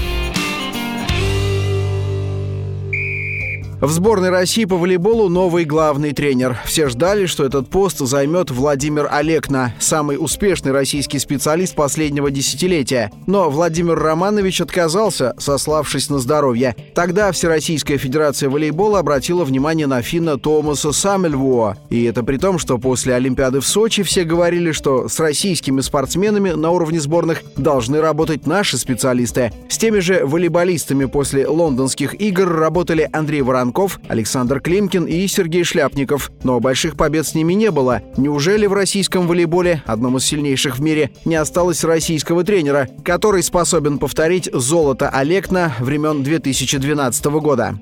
В 3.82 3.90
сборной 3.90 4.30
России 4.30 4.64
по 4.64 4.76
волейболу 4.76 5.28
новый 5.28 5.64
главный 5.64 6.12
тренер. 6.12 6.56
Все 6.64 6.88
ждали, 6.88 7.26
что 7.26 7.44
этот 7.44 7.68
пост 7.68 7.98
займет 7.98 8.52
Владимир 8.52 9.08
Олекна, 9.10 9.74
самый 9.80 10.18
успешный 10.20 10.70
российский 10.70 11.18
специалист 11.18 11.74
последнего 11.74 12.30
десятилетия. 12.30 13.10
Но 13.26 13.50
Владимир 13.50 13.98
Романович 13.98 14.60
отказался, 14.60 15.34
сославшись 15.36 16.10
на 16.10 16.20
здоровье. 16.20 16.76
Тогда 16.94 17.32
Всероссийская 17.32 17.98
Федерация 17.98 18.48
волейбола 18.48 19.00
обратила 19.00 19.42
внимание 19.44 19.88
на 19.88 20.00
финна 20.00 20.38
Томаса 20.38 20.92
Самельвуа. 20.92 21.74
И 21.90 22.04
это 22.04 22.22
при 22.22 22.36
том, 22.36 22.60
что 22.60 22.78
после 22.78 23.16
Олимпиады 23.16 23.58
в 23.58 23.66
Сочи 23.66 24.04
все 24.04 24.22
говорили, 24.22 24.70
что 24.70 25.08
с 25.08 25.18
российскими 25.18 25.80
спортсменами 25.80 26.50
на 26.50 26.70
уровне 26.70 27.00
сборных 27.00 27.42
должны 27.56 28.00
работать 28.00 28.46
наши 28.46 28.78
специалисты. 28.78 29.52
С 29.68 29.76
теми 29.76 29.98
же 29.98 30.24
волейболистами 30.24 31.06
после 31.06 31.48
лондонских 31.48 32.14
игр 32.20 32.48
работали 32.48 33.10
Андрей 33.12 33.42
Воронков, 33.42 33.71
Александр 34.08 34.60
Климкин 34.60 35.04
и 35.04 35.26
Сергей 35.26 35.64
Шляпников. 35.64 36.30
Но 36.44 36.60
больших 36.60 36.96
побед 36.96 37.26
с 37.26 37.34
ними 37.34 37.54
не 37.54 37.70
было. 37.70 38.02
Неужели 38.16 38.66
в 38.66 38.72
российском 38.72 39.26
волейболе, 39.26 39.82
одном 39.86 40.18
из 40.18 40.24
сильнейших 40.24 40.78
в 40.78 40.82
мире, 40.82 41.10
не 41.24 41.36
осталось 41.36 41.84
российского 41.84 42.44
тренера, 42.44 42.88
который 43.04 43.42
способен 43.42 43.98
повторить 43.98 44.48
золото 44.52 45.08
Олекна 45.08 45.74
времен 45.80 46.22
2012 46.22 47.24
года? 47.24 47.78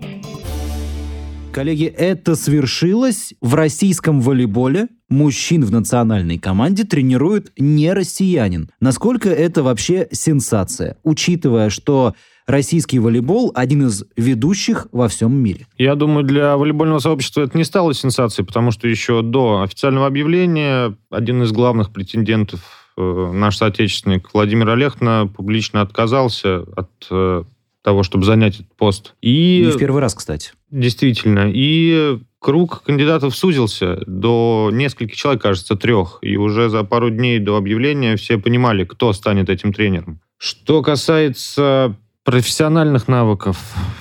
Коллеги, 1.52 1.86
это 1.86 2.36
свершилось 2.36 3.34
в 3.40 3.54
российском 3.54 4.20
волейболе. 4.20 4.86
Мужчин 5.08 5.64
в 5.64 5.72
национальной 5.72 6.38
команде 6.38 6.84
тренирует 6.84 7.50
не 7.58 7.92
россиянин. 7.92 8.70
Насколько 8.80 9.30
это 9.30 9.64
вообще 9.64 10.06
сенсация, 10.12 10.96
учитывая, 11.02 11.68
что 11.68 12.14
российский 12.46 12.98
волейбол 12.98 13.52
один 13.54 13.86
из 13.86 14.04
ведущих 14.16 14.86
во 14.92 15.08
всем 15.08 15.34
мире? 15.34 15.66
Я 15.78 15.94
думаю, 15.94 16.24
для 16.24 16.56
волейбольного 16.56 16.98
сообщества 16.98 17.42
это 17.42 17.56
не 17.56 17.64
стало 17.64 17.94
сенсацией, 17.94 18.46
потому 18.46 18.70
что 18.70 18.88
еще 18.88 19.22
до 19.22 19.62
официального 19.62 20.06
объявления 20.06 20.96
один 21.10 21.42
из 21.42 21.52
главных 21.52 21.92
претендентов, 21.92 22.60
э, 22.96 23.30
наш 23.32 23.56
соотечественник 23.56 24.28
Владимир 24.32 24.68
Олехна, 24.70 25.30
публично 25.34 25.80
отказался 25.80 26.62
от 26.76 26.90
э, 27.10 27.44
того, 27.82 28.02
чтобы 28.02 28.24
занять 28.24 28.56
этот 28.56 28.74
пост. 28.76 29.14
И 29.22 29.62
Не 29.66 29.72
в 29.72 29.78
первый 29.78 30.00
раз, 30.00 30.14
кстати. 30.14 30.52
действительно, 30.70 31.50
и 31.52 32.18
круг 32.38 32.82
кандидатов 32.82 33.34
сузился 33.36 34.02
до 34.06 34.70
нескольких 34.72 35.16
человек, 35.16 35.42
кажется, 35.42 35.76
трех. 35.76 36.18
И 36.22 36.36
уже 36.36 36.68
за 36.68 36.84
пару 36.84 37.10
дней 37.10 37.38
до 37.38 37.56
объявления 37.56 38.16
все 38.16 38.38
понимали, 38.38 38.84
кто 38.84 39.12
станет 39.12 39.48
этим 39.48 39.72
тренером. 39.72 40.20
Что 40.36 40.82
касается 40.82 41.96
профессиональных 42.30 43.08
навыков 43.08 43.58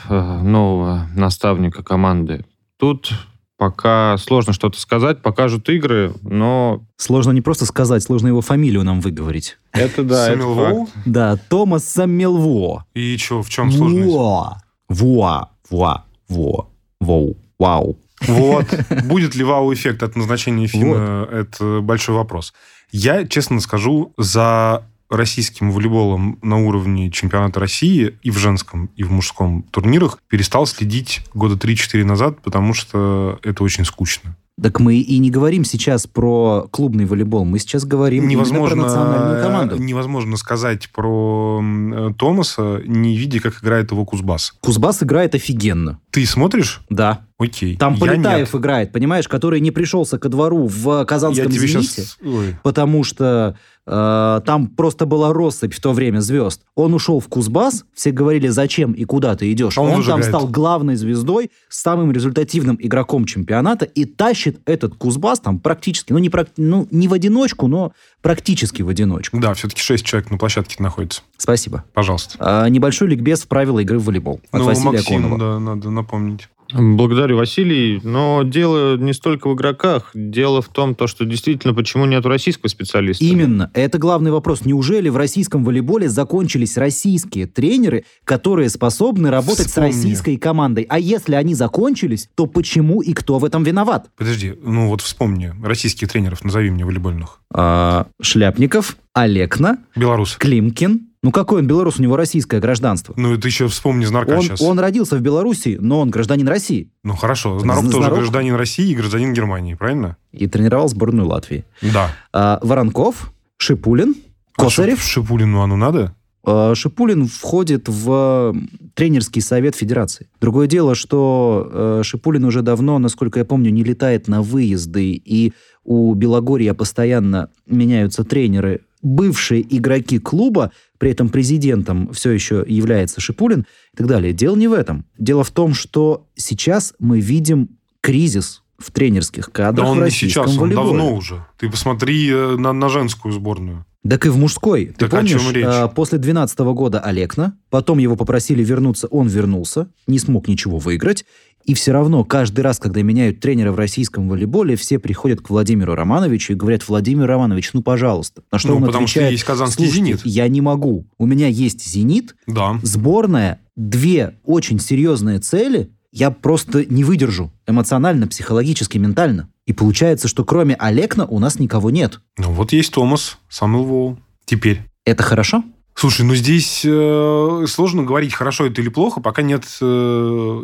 э, 0.07 0.41
нового 0.43 1.07
наставника 1.15 1.81
команды, 1.81 2.45
тут 2.77 3.11
пока 3.57 4.17
сложно 4.19 4.53
что-то 4.53 4.79
сказать, 4.79 5.23
покажут 5.23 5.67
игры, 5.67 6.13
но 6.21 6.83
Сложно 6.95 7.31
не 7.31 7.41
просто 7.41 7.65
сказать, 7.65 8.03
сложно 8.03 8.27
его 8.27 8.41
фамилию 8.41 8.83
нам 8.83 9.01
выговорить. 9.01 9.57
это 9.71 10.03
да, 10.03 10.29
это 10.29 10.43
факт. 10.43 10.91
Да, 11.07 11.37
Томас 11.49 11.85
Саммелво. 11.85 12.85
И 12.93 13.17
что, 13.17 13.41
в 13.41 13.49
чем 13.49 13.71
сложность? 13.71 14.13
Во. 14.13 14.57
Во. 14.87 15.49
Во. 15.71 16.05
Во. 16.29 16.69
Воу. 16.99 17.35
Вау. 17.57 17.97
Вот. 18.27 18.67
Будет 19.05 19.33
ли 19.33 19.43
вау-эффект 19.43 20.03
от 20.03 20.15
назначения 20.15 20.67
Фина, 20.67 21.27
это 21.31 21.79
большой 21.81 22.13
вопрос. 22.13 22.53
Я, 22.91 23.25
честно 23.27 23.59
скажу, 23.59 24.13
за 24.17 24.83
российским 25.09 25.71
волейболом 25.71 26.37
на 26.41 26.57
уровне 26.57 27.11
чемпионата 27.11 27.59
России 27.59 28.17
и 28.21 28.31
в 28.31 28.37
женском, 28.37 28.89
и 28.95 29.03
в 29.03 29.11
мужском 29.11 29.63
турнирах 29.63 30.19
перестал 30.27 30.65
следить 30.65 31.21
года 31.33 31.55
3-4 31.55 32.03
назад, 32.03 32.41
потому 32.41 32.73
что 32.73 33.39
это 33.43 33.63
очень 33.63 33.85
скучно. 33.85 34.35
Так 34.61 34.79
мы 34.79 34.97
и 34.97 35.17
не 35.19 35.29
говорим 35.29 35.63
сейчас 35.63 36.05
про 36.05 36.67
клубный 36.69 37.05
волейбол, 37.05 37.45
мы 37.45 37.59
сейчас 37.59 37.85
говорим 37.85 38.29
именно 38.29 38.43
про 38.43 38.75
национальную 38.75 39.41
команду. 39.41 39.77
невозможно 39.77 40.35
сказать 40.35 40.89
про 40.91 41.61
э, 41.63 42.09
Томаса, 42.17 42.81
не 42.85 43.17
видя, 43.17 43.39
как 43.39 43.63
играет 43.63 43.91
его 43.91 44.05
Кузбасс. 44.05 44.53
Кузбасс 44.59 45.01
играет 45.01 45.33
офигенно. 45.33 45.99
Ты 46.11 46.25
смотришь? 46.25 46.81
Да. 46.89 47.25
Окей. 47.37 47.77
Там 47.77 47.93
Я 47.93 47.99
Полетаев 47.99 48.53
нет. 48.53 48.61
играет, 48.61 48.91
понимаешь, 48.91 49.27
который 49.27 49.61
не 49.61 49.71
пришелся 49.71 50.17
ко 50.17 50.27
двору 50.27 50.67
в 50.67 50.99
Я 50.99 51.05
Казанском 51.05 51.49
«Зените». 51.51 51.83
сейчас... 51.83 52.17
Ой. 52.21 52.57
потому 52.63 53.05
что 53.05 53.57
э, 53.87 54.41
там 54.45 54.67
просто 54.67 55.05
была 55.05 55.31
россыпь 55.31 55.73
в 55.73 55.79
то 55.79 55.93
время 55.93 56.19
звезд. 56.19 56.63
Он 56.75 56.93
ушел 56.93 57.21
в 57.21 57.29
Кузбасс, 57.29 57.85
все 57.93 58.11
говорили, 58.11 58.49
зачем 58.49 58.91
и 58.91 59.05
куда 59.05 59.37
ты 59.37 59.49
идешь. 59.53 59.77
А 59.77 59.81
он 59.81 59.91
он 59.91 60.03
там 60.03 60.19
играет. 60.19 60.25
стал 60.25 60.47
главной 60.49 60.97
звездой, 60.97 61.49
самым 61.69 62.11
результативным 62.11 62.77
игроком 62.77 63.23
чемпионата 63.23 63.85
и 63.85 64.03
тащит 64.03 64.59
этот 64.65 64.95
Кузбасс 64.95 65.39
там 65.39 65.59
практически, 65.59 66.11
ну 66.11 66.19
не, 66.19 66.29
ну, 66.57 66.89
не 66.91 67.07
в 67.07 67.13
одиночку, 67.13 67.67
но 67.67 67.93
практически 68.21 68.81
в 68.81 68.89
одиночку. 68.89 69.39
Да, 69.39 69.53
все-таки 69.53 69.81
шесть 69.81 70.03
человек 70.03 70.29
на 70.29 70.37
площадке 70.37 70.75
находится. 70.83 71.21
Спасибо. 71.37 71.85
Пожалуйста. 71.93 72.35
А, 72.39 72.67
небольшой 72.67 73.07
ликбез 73.07 73.43
в 73.43 73.47
правила 73.47 73.79
игры 73.79 73.97
в 73.97 74.03
волейбол 74.03 74.41
от 74.51 74.59
ну, 74.59 74.65
Василия 74.65 74.91
Максим, 74.91 75.23
Конова. 75.23 75.37
да, 75.39 75.59
надо 75.59 75.89
напомнить. 76.01 76.49
Благодарю, 76.71 77.37
Василий. 77.37 77.99
Но 78.03 78.43
дело 78.43 78.95
не 78.97 79.13
столько 79.13 79.49
в 79.49 79.55
игроках. 79.55 80.11
Дело 80.13 80.61
в 80.61 80.67
том, 80.69 80.93
то, 80.93 81.07
что 81.07 81.25
действительно, 81.25 81.73
почему 81.73 82.05
нет 82.05 82.25
российского 82.25 82.67
специалиста. 82.69 83.23
Именно. 83.25 83.71
Это 83.73 83.97
главный 83.97 84.31
вопрос. 84.31 84.65
Неужели 84.65 85.09
в 85.09 85.17
российском 85.17 85.63
волейболе 85.63 86.09
закончились 86.09 86.77
российские 86.77 87.47
тренеры, 87.47 88.05
которые 88.23 88.69
способны 88.69 89.31
работать 89.31 89.67
Вспомни. 89.67 89.91
с 89.91 89.95
российской 89.95 90.37
командой? 90.37 90.85
А 90.89 90.99
если 90.99 91.35
они 91.35 91.55
закончились, 91.55 92.29
то 92.35 92.45
почему 92.45 93.01
и 93.01 93.13
кто 93.13 93.39
в 93.39 93.45
этом 93.45 93.63
виноват? 93.63 94.09
Подожди, 94.15 94.53
ну 94.61 94.89
вот 94.89 95.01
вспомни, 95.01 95.53
российских 95.63 96.09
тренеров, 96.09 96.43
назови 96.43 96.69
мне 96.69 96.85
волейбольных. 96.85 97.41
А, 97.51 98.07
Шляпников, 98.21 98.97
Олекна, 99.13 99.79
Белорус. 99.95 100.35
Климкин. 100.35 101.08
Ну 101.21 101.31
какой 101.33 101.59
он 101.61 101.67
белорус, 101.67 101.99
у 101.99 102.01
него 102.03 102.15
российское 102.15 102.61
гражданство. 102.61 103.13
Ну, 103.17 103.33
это 103.33 103.45
еще 103.47 103.67
вспомни 103.67 104.05
Знарка 104.05 104.35
Он, 104.35 104.41
сейчас. 104.41 104.61
он 104.61 104.79
родился 104.79 105.17
в 105.17 105.21
Белоруссии, 105.21 105.77
но 105.79 105.99
он 105.99 106.09
гражданин 106.09 106.47
России 106.47 106.91
Ну, 107.03 107.13
хорошо. 107.15 107.59
Знарок 107.59 107.83
Знарок? 107.83 108.05
тоже 108.09 108.15
гражданин 108.21 108.55
России 108.55 108.89
и 108.91 108.95
гражданин 108.95 109.33
Германии, 109.33 109.73
правильно? 109.73 110.15
и 110.31 110.47
тренировал 110.47 110.87
сборную 110.87 111.27
Латвии. 111.27 111.65
Да. 111.81 112.11
А, 112.31 112.59
Воронков, 112.61 113.33
Шипулин, 113.57 114.15
А 114.55 114.63
Косарев. 114.63 114.99
Шип- 114.99 115.23
Шипулину 115.23 115.59
оно 115.61 115.75
надо? 115.75 116.15
Э, 116.45 116.73
Шипулин 116.75 117.27
входит 117.27 117.89
в 117.89 118.53
э, 118.55 118.59
тренерский 118.93 119.41
совет 119.41 119.75
федерации. 119.75 120.29
Другое 120.39 120.67
дело, 120.67 120.95
что 120.95 121.69
э, 121.99 122.01
Шипулин 122.05 122.45
уже 122.45 122.61
давно, 122.61 122.97
насколько 122.99 123.39
я 123.39 123.45
помню, 123.45 123.71
не 123.71 123.83
летает 123.83 124.27
на 124.29 124.41
выезды, 124.41 125.11
и 125.13 125.51
у 125.83 126.13
Белогорья 126.13 126.73
постоянно 126.73 127.49
меняются 127.65 128.23
тренеры. 128.23 128.81
Бывшие 129.01 129.61
игроки 129.77 130.19
клуба, 130.19 130.71
при 130.97 131.11
этом 131.11 131.29
президентом 131.29 132.11
все 132.11 132.31
еще 132.31 132.63
является 132.67 133.21
Шипулин 133.21 133.61
и 133.93 133.97
так 133.97 134.07
далее. 134.07 134.33
Дело 134.33 134.55
не 134.55 134.67
в 134.67 134.73
этом. 134.73 135.05
Дело 135.17 135.43
в 135.43 135.51
том, 135.51 135.73
что 135.73 136.27
сейчас 136.35 136.93
мы 136.99 137.19
видим 137.19 137.69
кризис 138.01 138.63
в 138.77 138.91
тренерских 138.91 139.47
Да 139.47 139.51
кадрах 139.51 139.87
в 139.87 139.91
он 139.91 140.03
не 140.03 140.11
сейчас, 140.11 140.51
он 140.51 140.57
волейболе. 140.57 140.87
давно 140.87 141.15
уже. 141.15 141.45
Ты 141.57 141.69
посмотри 141.69 142.29
э, 142.29 142.55
на, 142.55 142.73
на 142.73 142.89
женскую 142.89 143.33
сборную. 143.33 143.85
Так 144.07 144.25
и 144.25 144.29
в 144.29 144.37
мужской. 144.37 144.87
Ты 144.87 144.93
Так 145.05 145.13
о 145.13 145.17
помнишь, 145.17 145.41
чем 145.41 145.51
речь? 145.51 145.65
э, 145.65 145.87
после 145.93 146.17
2012 146.17 146.59
года 146.59 146.99
Олекна, 146.99 147.57
потом 147.69 147.97
его 147.97 148.15
попросили 148.15 148.63
вернуться, 148.63 149.07
он 149.07 149.27
вернулся, 149.27 149.87
не 150.07 150.19
смог 150.19 150.47
ничего 150.47 150.77
выиграть, 150.77 151.25
и 151.65 151.73
все 151.73 151.91
равно 151.91 152.23
каждый 152.23 152.61
раз, 152.61 152.79
когда 152.79 153.01
меняют 153.01 153.41
тренера 153.41 153.73
в 153.73 153.75
российском 153.75 154.29
волейболе, 154.29 154.77
все 154.77 154.97
приходят 154.99 155.41
к 155.41 155.49
Владимиру 155.49 155.95
Романовичу 155.95 156.53
и 156.53 156.55
говорят, 156.55 156.87
Владимир 156.87 157.27
Романович, 157.27 157.71
ну, 157.73 157.81
пожалуйста. 157.83 158.41
На 158.51 158.57
что 158.57 158.69
Ну, 158.69 158.75
он 158.77 158.83
потому 158.85 159.05
что 159.05 159.19
отвечает, 159.19 159.31
есть 159.33 159.43
казанский 159.43 159.85
«Слушайте, 159.85 160.05
«Зенит». 160.13 160.21
я 160.25 160.47
не 160.47 160.61
могу. 160.61 161.05
У 161.17 161.25
меня 161.25 161.47
есть 161.47 161.85
«Зенит», 161.85 162.35
Да. 162.47 162.79
сборная, 162.81 163.59
две 163.75 164.35
очень 164.45 164.79
серьезные 164.79 165.39
цели, 165.39 165.91
я 166.11 166.31
просто 166.31 166.85
не 166.85 167.03
выдержу 167.03 167.51
эмоционально, 167.67 168.27
психологически, 168.27 168.97
ментально. 168.97 169.49
И 169.69 169.73
получается, 169.73 170.27
что 170.27 170.43
кроме 170.43 170.73
Олекна 170.73 171.27
у 171.27 171.37
нас 171.37 171.59
никого 171.59 171.91
нет. 171.91 172.21
Ну, 172.39 172.49
вот 172.49 172.73
есть 172.73 172.91
Томас, 172.91 173.37
Самуэл 173.49 173.83
Воу. 173.83 174.19
Теперь. 174.43 174.81
Это 175.05 175.21
хорошо? 175.21 175.63
Слушай, 175.93 176.25
ну 176.25 176.33
здесь 176.33 176.81
э, 176.83 177.65
сложно 177.67 178.01
говорить, 178.01 178.33
хорошо 178.33 178.65
это 178.65 178.81
или 178.81 178.89
плохо, 178.89 179.21
пока 179.21 179.43
нет 179.43 179.65
э, 179.79 179.85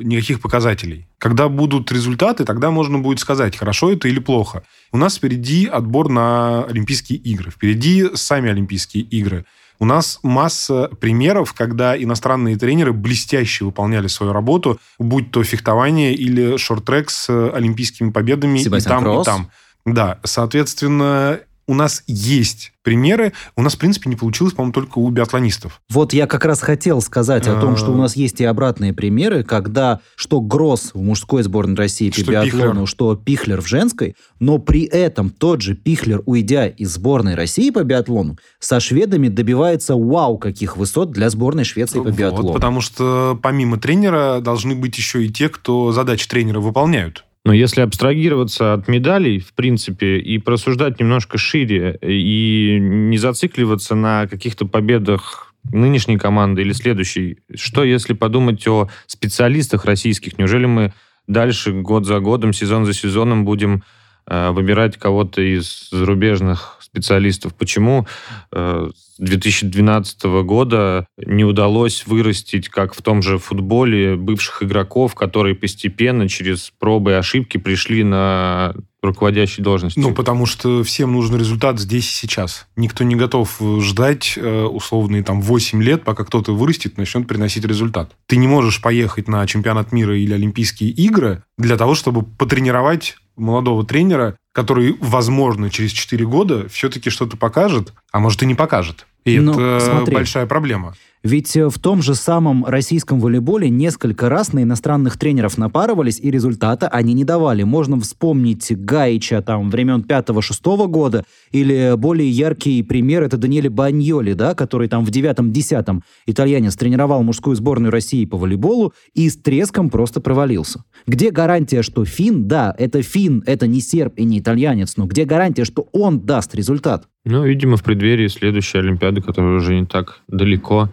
никаких 0.01 0.41
показателей. 0.41 1.07
Когда 1.19 1.49
будут 1.49 1.91
результаты, 1.91 2.45
тогда 2.45 2.71
можно 2.71 2.97
будет 2.97 3.19
сказать, 3.19 3.55
хорошо 3.55 3.91
это 3.91 4.07
или 4.07 4.17
плохо. 4.17 4.63
У 4.91 4.97
нас 4.97 5.17
впереди 5.17 5.67
отбор 5.67 6.09
на 6.09 6.63
Олимпийские 6.63 7.19
игры, 7.19 7.51
впереди 7.51 8.09
сами 8.15 8.49
Олимпийские 8.49 9.03
игры. 9.03 9.45
У 9.79 9.85
нас 9.85 10.19
масса 10.23 10.89
примеров, 10.99 11.53
когда 11.53 12.01
иностранные 12.01 12.57
тренеры 12.57 12.93
блестяще 12.93 13.65
выполняли 13.65 14.07
свою 14.07 14.31
работу, 14.31 14.79
будь 14.99 15.31
то 15.31 15.43
фехтование 15.43 16.13
или 16.13 16.57
шорт-трек 16.57 17.09
с 17.09 17.29
э, 17.29 17.49
олимпийскими 17.53 18.11
победами 18.11 18.59
Себастьян 18.59 19.01
и 19.01 19.03
там, 19.03 19.03
Кросс. 19.03 19.27
и 19.27 19.29
там. 19.29 19.51
Да, 19.85 20.19
соответственно, 20.23 21.39
у 21.67 21.73
нас 21.73 22.04
есть 22.08 22.71
примеры. 22.84 23.34
У 23.56 23.63
нас, 23.63 23.73
в 23.75 23.80
принципе, 23.80 24.10
не 24.10 24.15
получилось, 24.15 24.54
по-моему, 24.54 24.73
только 24.73 24.99
у 24.99 25.10
биатлонистов. 25.10 25.82
Вот 25.89 26.13
я 26.13 26.28
как 26.28 26.45
раз 26.45 26.62
хотел 26.62 27.01
сказать 27.01 27.47
о 27.47 27.60
том, 27.60 27.75
что 27.78 27.91
у 27.91 27.95
А. 27.95 27.97
нас 27.97 28.15
есть 28.15 28.39
и 28.41 28.45
обратные 28.45 28.93
примеры, 28.93 29.43
когда 29.43 30.01
что 30.15 30.39
Гросс 30.41 30.91
в 30.93 31.01
мужской 31.01 31.41
сборной 31.41 31.75
России 31.75 32.12
по 32.12 32.17
Что 32.19 32.32
биатлону, 32.32 32.71
Пихлер. 32.73 32.88
что 32.88 33.15
Пихлер 33.15 33.62
в 33.62 33.67
женской, 33.67 34.15
но 34.39 34.60
при 34.60 34.84
этом 34.84 35.32
тот 35.32 35.62
же 35.62 35.73
Пихлер, 35.75 36.21
уйдя 36.28 36.67
из 36.67 36.93
сборной 36.93 37.34
России 37.34 37.71
по 37.71 37.84
биатлону, 37.84 38.38
со 38.60 38.80
шведами 38.80 39.28
добивается 39.28 39.95
вау 39.95 40.38
каких 40.38 40.78
высот 40.78 41.12
для 41.12 41.30
сборной 41.32 41.63
Швеции 41.63 41.97
по 41.97 42.04
Вот, 42.06 42.13
биатлону. 42.15 42.54
потому 42.54 42.82
что 42.82 43.39
помимо 43.41 43.78
тренера 43.78 44.39
должны 44.41 44.75
быть 44.75 44.95
еще 44.97 45.25
и 45.25 45.30
те, 45.30 45.49
кто 45.49 45.91
задачи 45.91 46.28
тренера 46.28 46.60
выполняют. 46.60 47.25
Но 47.45 47.53
если 47.53 47.81
абстрагироваться 47.81 48.73
от 48.73 48.88
медалей, 48.88 49.39
в 49.39 49.53
принципе, 49.53 50.17
и 50.17 50.39
просуждать 50.39 50.99
немножко 50.99 51.38
шире, 51.38 51.97
и 52.01 52.79
не 52.81 53.19
зацикливаться 53.19 53.93
на 53.93 54.27
каких-то 54.27 54.65
победах 54.65 55.53
нынешней 55.71 56.17
команды 56.17 56.63
или 56.63 56.73
следующей, 56.73 57.38
что 57.53 57.84
если 57.84 58.13
подумать 58.13 58.67
о 58.67 58.89
специалистах 59.05 59.86
российских? 59.86 60.39
Неужели 60.39 60.65
мы 60.65 60.93
дальше 61.27 61.71
год 61.71 62.08
за 62.08 62.19
годом, 62.19 62.51
сезон 62.51 62.86
за 62.86 62.93
сезоном 62.93 63.45
будем 63.45 63.84
выбирать 64.27 64.97
кого-то 64.97 65.41
из 65.41 65.89
зарубежных 65.91 66.75
специалистов. 66.95 67.53
Почему 67.53 68.07
э, 68.51 68.89
с 68.95 69.19
2012 69.19 70.23
года 70.43 71.07
не 71.17 71.43
удалось 71.43 72.05
вырастить, 72.07 72.69
как 72.69 72.93
в 72.93 73.01
том 73.01 73.21
же 73.21 73.38
футболе, 73.38 74.15
бывших 74.15 74.63
игроков, 74.63 75.13
которые 75.13 75.55
постепенно 75.55 76.29
через 76.29 76.71
пробы 76.79 77.11
и 77.11 77.15
ошибки 77.15 77.57
пришли 77.57 78.03
на 78.03 78.73
руководящей 79.01 79.61
должности? 79.61 79.99
Ну, 79.99 80.13
потому 80.13 80.45
что 80.45 80.83
всем 80.83 81.11
нужен 81.11 81.38
результат 81.38 81.79
здесь 81.79 82.09
и 82.09 82.15
сейчас. 82.15 82.67
Никто 82.77 83.03
не 83.03 83.15
готов 83.15 83.61
ждать 83.79 84.35
э, 84.38 84.63
условные 84.63 85.21
там 85.23 85.41
8 85.41 85.83
лет, 85.83 86.03
пока 86.03 86.23
кто-то 86.23 86.55
вырастет, 86.55 86.97
начнет 86.97 87.27
приносить 87.27 87.65
результат. 87.65 88.15
Ты 88.27 88.38
не 88.38 88.47
можешь 88.47 88.81
поехать 88.81 89.27
на 89.27 89.45
чемпионат 89.47 89.91
мира 89.91 90.17
или 90.17 90.33
Олимпийские 90.33 90.91
игры 90.91 91.43
для 91.57 91.75
того, 91.75 91.93
чтобы 91.93 92.23
потренировать 92.23 93.17
молодого 93.36 93.86
тренера, 93.86 94.38
который, 94.54 94.95
возможно, 95.00 95.69
через 95.69 95.91
4 95.91 96.26
года 96.26 96.69
все-таки 96.69 97.10
что-то 97.10 97.38
покажет, 97.38 97.93
а 98.12 98.19
может 98.19 98.41
и 98.43 98.45
не 98.45 98.56
покажет. 98.56 99.06
И 99.26 99.39
Ну, 99.39 99.54
это 99.60 99.86
смотри. 99.86 100.13
большая 100.15 100.45
проблема. 100.45 100.95
Ведь 101.25 101.57
э, 101.57 101.69
в 101.69 101.79
том 101.79 102.03
же 102.03 102.13
самом 102.13 102.63
российском 102.65 103.19
волейболе 103.19 103.67
несколько 103.67 104.29
раз 104.29 104.53
на 104.53 104.61
иностранных 104.61 105.17
тренеров 105.17 105.57
напарывались, 105.57 106.19
и 106.19 106.29
результата 106.29 106.88
они 106.88 107.13
не 107.13 107.23
давали. 107.23 107.63
Можно 107.63 107.99
вспомнить 107.99 108.71
Гаича 108.71 109.41
там 109.41 109.71
времен 109.71 110.05
5-6 110.07 110.88
года, 110.88 111.25
или 111.51 111.95
более 111.97 112.29
яркий 112.29 112.83
пример 112.83 113.23
это 113.23 113.38
Даниэле 113.38 113.71
Баньоли, 113.71 114.33
да, 114.33 114.53
который 114.53 114.88
там 114.88 115.03
в 115.03 115.09
9-10 115.09 116.01
итальянец 116.27 116.75
тренировал 116.75 117.23
мужскую 117.23 117.55
сборную 117.55 117.91
России 117.91 118.25
по 118.25 118.38
волейболу 118.38 118.93
и 119.15 119.27
с 119.27 119.35
треском 119.35 119.89
просто 119.89 120.21
провалился. 120.21 120.83
Где 121.07 121.31
гарантия, 121.31 121.81
что 121.81 122.05
фин, 122.05 122.47
да, 122.47 122.75
это 122.77 123.01
фин, 123.01 123.41
это 123.47 123.65
не 123.65 123.81
серб 123.81 124.13
и 124.17 124.25
не 124.25 124.38
итальянец, 124.38 124.95
но 124.95 125.07
где 125.07 125.25
гарантия, 125.25 125.65
что 125.65 125.88
он 125.91 126.19
даст 126.19 126.53
результат? 126.53 127.07
Ну, 127.25 127.43
видимо, 127.43 127.75
в 127.75 127.83
преддверии 127.83 128.27
следующей 128.27 128.77
Олимпиады, 128.77 129.19
которая 129.19 129.55
уже 129.55 129.79
не 129.79 129.88
так 129.88 130.21
далеко, 130.27 130.91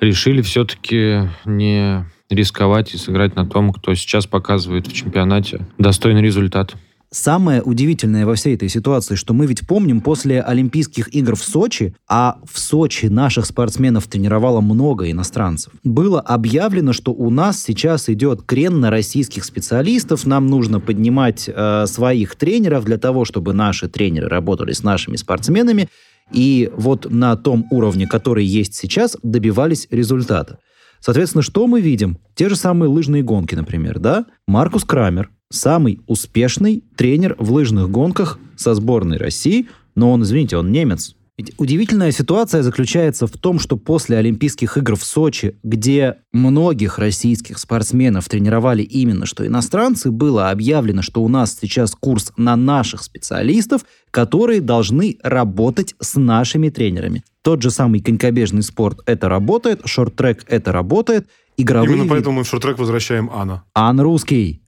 решили 0.00 0.42
все-таки 0.42 1.28
не 1.44 2.06
рисковать 2.28 2.94
и 2.94 2.96
сыграть 2.96 3.34
на 3.36 3.46
том, 3.46 3.72
кто 3.72 3.94
сейчас 3.94 4.26
показывает 4.26 4.86
в 4.86 4.92
чемпионате 4.92 5.66
достойный 5.78 6.22
результат. 6.22 6.76
Самое 7.12 7.60
удивительное 7.60 8.24
во 8.24 8.36
всей 8.36 8.54
этой 8.54 8.68
ситуации, 8.68 9.16
что 9.16 9.34
мы 9.34 9.46
ведь 9.46 9.66
помним 9.66 10.00
после 10.00 10.40
Олимпийских 10.40 11.12
игр 11.12 11.34
в 11.34 11.42
Сочи, 11.42 11.92
а 12.08 12.38
в 12.48 12.56
Сочи 12.56 13.06
наших 13.06 13.46
спортсменов 13.46 14.06
тренировало 14.06 14.60
много 14.60 15.10
иностранцев, 15.10 15.72
было 15.82 16.20
объявлено, 16.20 16.92
что 16.92 17.12
у 17.12 17.30
нас 17.30 17.60
сейчас 17.60 18.08
идет 18.08 18.42
крен 18.42 18.78
на 18.78 18.90
российских 18.90 19.44
специалистов, 19.44 20.24
нам 20.24 20.46
нужно 20.46 20.78
поднимать 20.78 21.50
э, 21.52 21.86
своих 21.88 22.36
тренеров 22.36 22.84
для 22.84 22.96
того, 22.96 23.24
чтобы 23.24 23.54
наши 23.54 23.88
тренеры 23.88 24.28
работали 24.28 24.70
с 24.70 24.84
нашими 24.84 25.16
спортсменами, 25.16 25.88
и 26.32 26.70
вот 26.76 27.10
на 27.10 27.36
том 27.36 27.66
уровне, 27.70 28.06
который 28.06 28.44
есть 28.44 28.74
сейчас, 28.74 29.16
добивались 29.22 29.86
результата. 29.90 30.58
Соответственно, 31.00 31.42
что 31.42 31.66
мы 31.66 31.80
видим? 31.80 32.18
Те 32.34 32.48
же 32.48 32.56
самые 32.56 32.88
лыжные 32.90 33.22
гонки, 33.22 33.54
например, 33.54 33.98
да? 33.98 34.26
Маркус 34.46 34.84
Крамер, 34.84 35.30
самый 35.50 36.00
успешный 36.06 36.84
тренер 36.96 37.36
в 37.38 37.52
лыжных 37.52 37.90
гонках 37.90 38.38
со 38.56 38.74
сборной 38.74 39.16
России, 39.16 39.68
но 39.94 40.12
он, 40.12 40.22
извините, 40.22 40.56
он 40.56 40.70
немец. 40.70 41.16
Ведь 41.40 41.54
удивительная 41.56 42.12
ситуация 42.12 42.62
заключается 42.62 43.26
в 43.26 43.30
том, 43.30 43.58
что 43.58 43.78
после 43.78 44.18
Олимпийских 44.18 44.76
игр 44.76 44.94
в 44.94 45.02
Сочи, 45.02 45.56
где 45.62 46.16
многих 46.32 46.98
российских 46.98 47.58
спортсменов 47.58 48.28
тренировали 48.28 48.82
именно 48.82 49.24
что 49.24 49.46
иностранцы, 49.46 50.10
было 50.10 50.50
объявлено, 50.50 51.00
что 51.00 51.22
у 51.22 51.28
нас 51.28 51.56
сейчас 51.58 51.92
курс 51.92 52.34
на 52.36 52.56
наших 52.56 53.02
специалистов, 53.02 53.86
которые 54.10 54.60
должны 54.60 55.16
работать 55.22 55.94
с 55.98 56.16
нашими 56.16 56.68
тренерами. 56.68 57.24
Тот 57.40 57.62
же 57.62 57.70
самый 57.70 58.00
конькобежный 58.00 58.62
спорт 58.62 59.00
это 59.06 59.30
работает, 59.30 59.80
шорт-трек 59.86 60.44
это 60.46 60.72
работает, 60.72 61.26
игровые 61.62 61.96
Именно 61.96 62.08
поэтому 62.08 62.36
мы 62.36 62.44
в 62.44 62.48
шорт-трек 62.48 62.78
возвращаем 62.78 63.30
Анна. 63.32 63.64
Ан 63.74 64.00
русский. 64.00 64.62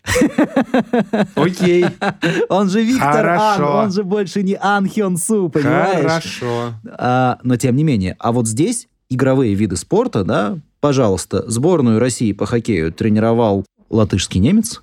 Окей. 1.35 1.85
Он 2.49 2.69
же 2.69 2.83
Виктор 2.83 3.27
Ан, 3.29 3.63
он 3.63 3.93
же 3.93 4.03
больше 4.05 4.43
не 4.43 4.57
Ан 4.61 4.89
Хён 4.89 5.17
Су, 5.17 5.49
понимаешь? 5.49 6.03
Хорошо. 6.07 6.75
А, 6.99 7.39
но 7.43 7.57
тем 7.57 7.77
не 7.77 7.85
менее, 7.85 8.17
а 8.19 8.33
вот 8.33 8.47
здесь 8.47 8.89
игровые 9.09 9.55
виды 9.55 9.77
спорта, 9.77 10.25
да, 10.25 10.59
пожалуйста, 10.81 11.49
сборную 11.51 11.99
России 11.99 12.33
по 12.33 12.47
хоккею 12.47 12.93
тренировал 12.93 13.65
латышский 13.91 14.41
немец 14.41 14.83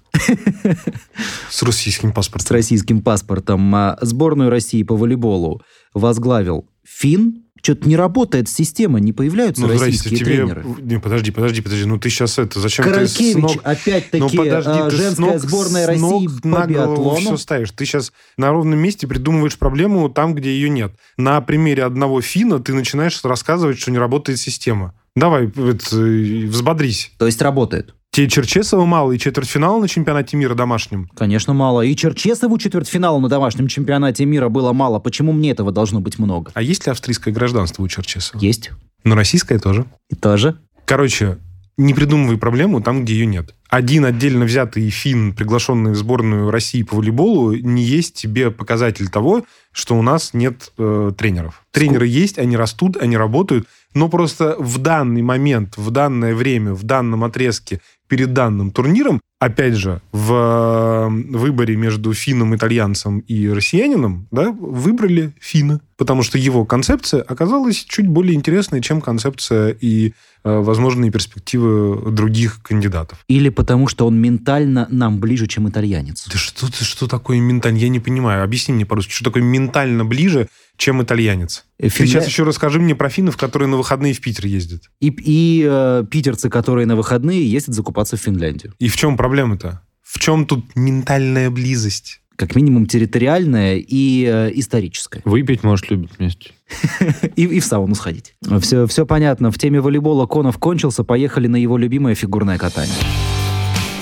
С 1.50 1.64
российским 1.64 2.12
с 2.12 2.14
паспортом. 2.14 2.56
российским 2.56 3.02
паспортом, 3.02 3.76
а 3.76 3.98
сборную 4.02 4.50
России 4.50 4.84
по 4.84 4.96
волейболу 4.96 5.62
возглавил 5.94 6.68
фин. 6.86 7.44
Что-то 7.62 7.88
не 7.88 7.96
работает 7.96 8.48
система, 8.50 9.00
не 9.00 9.14
появляются 9.14 9.62
Ну, 9.62 9.68
здрасте, 9.68 9.86
российские 9.88 10.20
тебе... 10.20 10.26
тренеры. 10.38 10.66
Не, 10.82 11.00
подожди, 11.00 11.32
подожди, 11.32 11.62
подожди. 11.62 11.86
Ну, 11.86 11.98
ты 11.98 12.10
сейчас 12.10 12.40
это... 12.40 12.60
Зачем 12.60 12.86
ты 12.86 12.92
с 13.08 13.14
Каракевич, 13.14 13.36
ног... 13.36 13.58
опять-таки, 13.64 14.20
Ну, 14.24 14.30
подожди, 14.44 14.70
а, 14.72 14.90
ты 14.90 14.96
с 14.96 15.00
женская 15.00 15.26
ног- 15.26 15.40
сборная 15.40 15.88
России 15.88 16.02
ног 16.02 16.42
по 16.42 16.48
на 16.48 16.68
голову 16.68 16.96
биатлону. 16.96 17.20
все 17.20 17.38
ставишь. 17.38 17.72
Ты 17.72 17.86
сейчас 17.86 18.14
на 18.38 18.50
ровном 18.52 18.80
месте 18.80 19.08
придумываешь 19.08 19.58
проблему 19.58 20.10
там, 20.10 20.36
где 20.36 20.52
ее 20.52 20.70
нет. 20.70 20.94
На 21.18 21.42
примере 21.42 21.84
одного 21.84 22.22
фина 22.22 22.60
ты 22.60 22.74
начинаешь 22.74 23.20
рассказывать, 23.24 23.80
что 23.80 23.92
не 23.92 23.98
работает 23.98 24.40
система. 24.40 24.94
Давай, 25.20 25.48
это, 25.48 25.96
взбодрись. 25.96 27.12
То 27.18 27.26
есть 27.26 27.42
работает. 27.42 27.94
Тебе 28.12 28.28
Черчесова 28.28 28.86
мало 28.86 29.12
и 29.12 29.20
четвертьфинала 29.20 29.80
на 29.80 29.88
чемпионате 29.88 30.36
мира 30.36 30.56
домашнем. 30.56 31.10
Конечно, 31.16 31.54
мало. 31.54 31.82
И 31.82 31.96
Черчесову 31.96 32.58
четвертьфиналу 32.58 33.20
на 33.20 33.30
домашнем 33.30 33.68
чемпионате 33.68 34.26
мира 34.26 34.50
было 34.50 34.74
мало. 34.74 35.00
Почему 35.00 35.32
мне 35.32 35.52
этого 35.52 35.72
должно 35.72 36.00
быть 36.00 36.18
много? 36.18 36.52
А 36.56 36.62
есть 36.62 36.86
ли 36.88 36.92
австрийское 36.92 37.34
гражданство 37.34 37.84
у 37.84 37.88
Черчесова? 37.88 38.42
Есть. 38.42 38.72
Ну, 39.04 39.16
российское 39.16 39.60
тоже. 39.60 39.86
И 40.10 40.16
тоже. 40.16 40.58
Короче, 40.86 41.38
не 41.78 41.94
придумывай 41.94 42.38
проблему 42.38 42.82
там, 42.82 43.04
где 43.04 43.14
ее 43.14 43.26
нет. 43.26 43.54
Один 43.70 44.06
отдельно 44.06 44.46
взятый 44.46 44.90
фин, 44.90 45.34
приглашенный 45.34 45.92
в 45.92 45.96
сборную 45.96 46.50
России 46.50 46.82
по 46.82 46.96
волейболу, 46.96 47.54
не 47.54 47.84
есть 47.84 48.16
тебе 48.16 48.50
показатель 48.50 49.10
того, 49.10 49.46
что 49.72 49.96
у 49.96 50.02
нас 50.02 50.34
нет 50.34 50.74
э, 50.80 51.12
тренеров. 51.16 51.64
Тренеры 51.72 52.08
есть, 52.08 52.40
они 52.40 52.58
растут, 52.58 52.98
они 52.98 53.16
работают, 53.16 53.68
но 53.94 54.10
просто 54.10 54.56
в 54.58 54.80
данный 54.80 55.22
момент, 55.22 55.78
в 55.78 55.92
данное 55.92 56.34
время, 56.34 56.74
в 56.74 56.84
данном 56.84 57.24
отрезке 57.24 57.80
перед 58.08 58.34
данным 58.34 58.72
турниром, 58.72 59.22
опять 59.40 59.76
же, 59.76 60.02
в 60.12 60.34
э, 60.34 61.08
выборе 61.38 61.76
между 61.76 62.14
финном, 62.14 62.56
итальянцем 62.56 63.20
и 63.20 63.48
россиянином, 63.48 64.28
да, 64.32 64.52
выбрали 64.52 65.32
финна, 65.40 65.80
потому 65.96 66.24
что 66.24 66.38
его 66.38 66.66
концепция 66.66 67.22
оказалась 67.22 67.78
чуть 67.78 68.08
более 68.08 68.36
интересной, 68.36 68.82
чем 68.82 69.00
концепция 69.00 69.76
и 69.80 70.14
э, 70.44 70.60
возможные 70.60 71.12
перспективы 71.12 72.12
других 72.12 72.62
кандидатов. 72.64 73.20
Или 73.28 73.50
потому, 73.60 73.90
что 73.90 74.08
он 74.08 74.18
ментально 74.18 74.88
нам 74.90 75.20
ближе, 75.20 75.46
чем 75.46 75.68
итальянец. 75.68 76.26
Да 76.32 76.38
что 76.38 76.72
ты, 76.72 76.86
что 76.86 77.08
такое 77.10 77.42
ментально? 77.42 77.76
Я 77.76 77.90
не 77.90 78.00
понимаю. 78.00 78.42
Объясни 78.42 78.74
мне 78.74 78.86
по-русски, 78.86 79.12
что 79.12 79.26
такое 79.26 79.44
ментально 79.44 80.06
ближе, 80.06 80.48
чем 80.78 81.04
итальянец? 81.04 81.66
Э, 81.78 81.84
Ты 81.84 81.90
Финля- 81.90 82.08
сейчас 82.08 82.28
еще 82.28 82.44
расскажи 82.44 82.80
мне 82.80 82.96
про 82.96 83.10
финнов, 83.10 83.36
которые 83.36 83.68
на 83.68 83.76
выходные 83.76 84.14
в 84.14 84.22
Питер 84.22 84.46
ездят. 84.46 84.84
И, 85.02 85.08
и, 85.10 85.68
э, 85.70 86.06
питерцы, 86.10 86.50
которые 86.50 86.88
на 86.88 86.96
выходные 86.96 87.52
ездят 87.52 87.76
закупаться 87.76 88.16
в 88.16 88.22
Финляндию. 88.22 88.74
И 88.80 88.88
в 88.88 88.96
чем 88.96 89.18
проблема-то? 89.18 89.82
В 90.04 90.20
чем 90.20 90.46
тут 90.46 90.78
ментальная 90.78 91.50
близость? 91.50 92.22
Как 92.38 92.56
минимум 92.56 92.86
территориальная 92.86 93.76
и 93.76 94.24
э, 94.26 94.52
историческая. 94.54 95.22
Выпить, 95.26 95.64
может, 95.64 95.92
любит 95.92 96.12
вместе. 96.18 96.52
И, 97.36 97.44
и 97.44 97.60
в 97.60 97.66
сауну 97.66 97.96
сходить. 97.96 98.36
Все, 98.62 98.86
все 98.88 99.06
понятно. 99.06 99.52
В 99.52 99.58
теме 99.58 99.82
волейбола 99.82 100.28
Конов 100.28 100.60
кончился. 100.60 101.04
Поехали 101.04 101.48
на 101.48 101.58
его 101.58 101.78
любимое 101.78 102.16
фигурное 102.16 102.58
катание. 102.58 102.96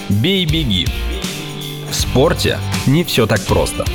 Бей-беги. 0.10 0.88
В 1.90 1.94
спорте 1.94 2.60
не 2.86 3.04
все 3.04 3.28
так 3.28 3.46
просто. 3.46 3.86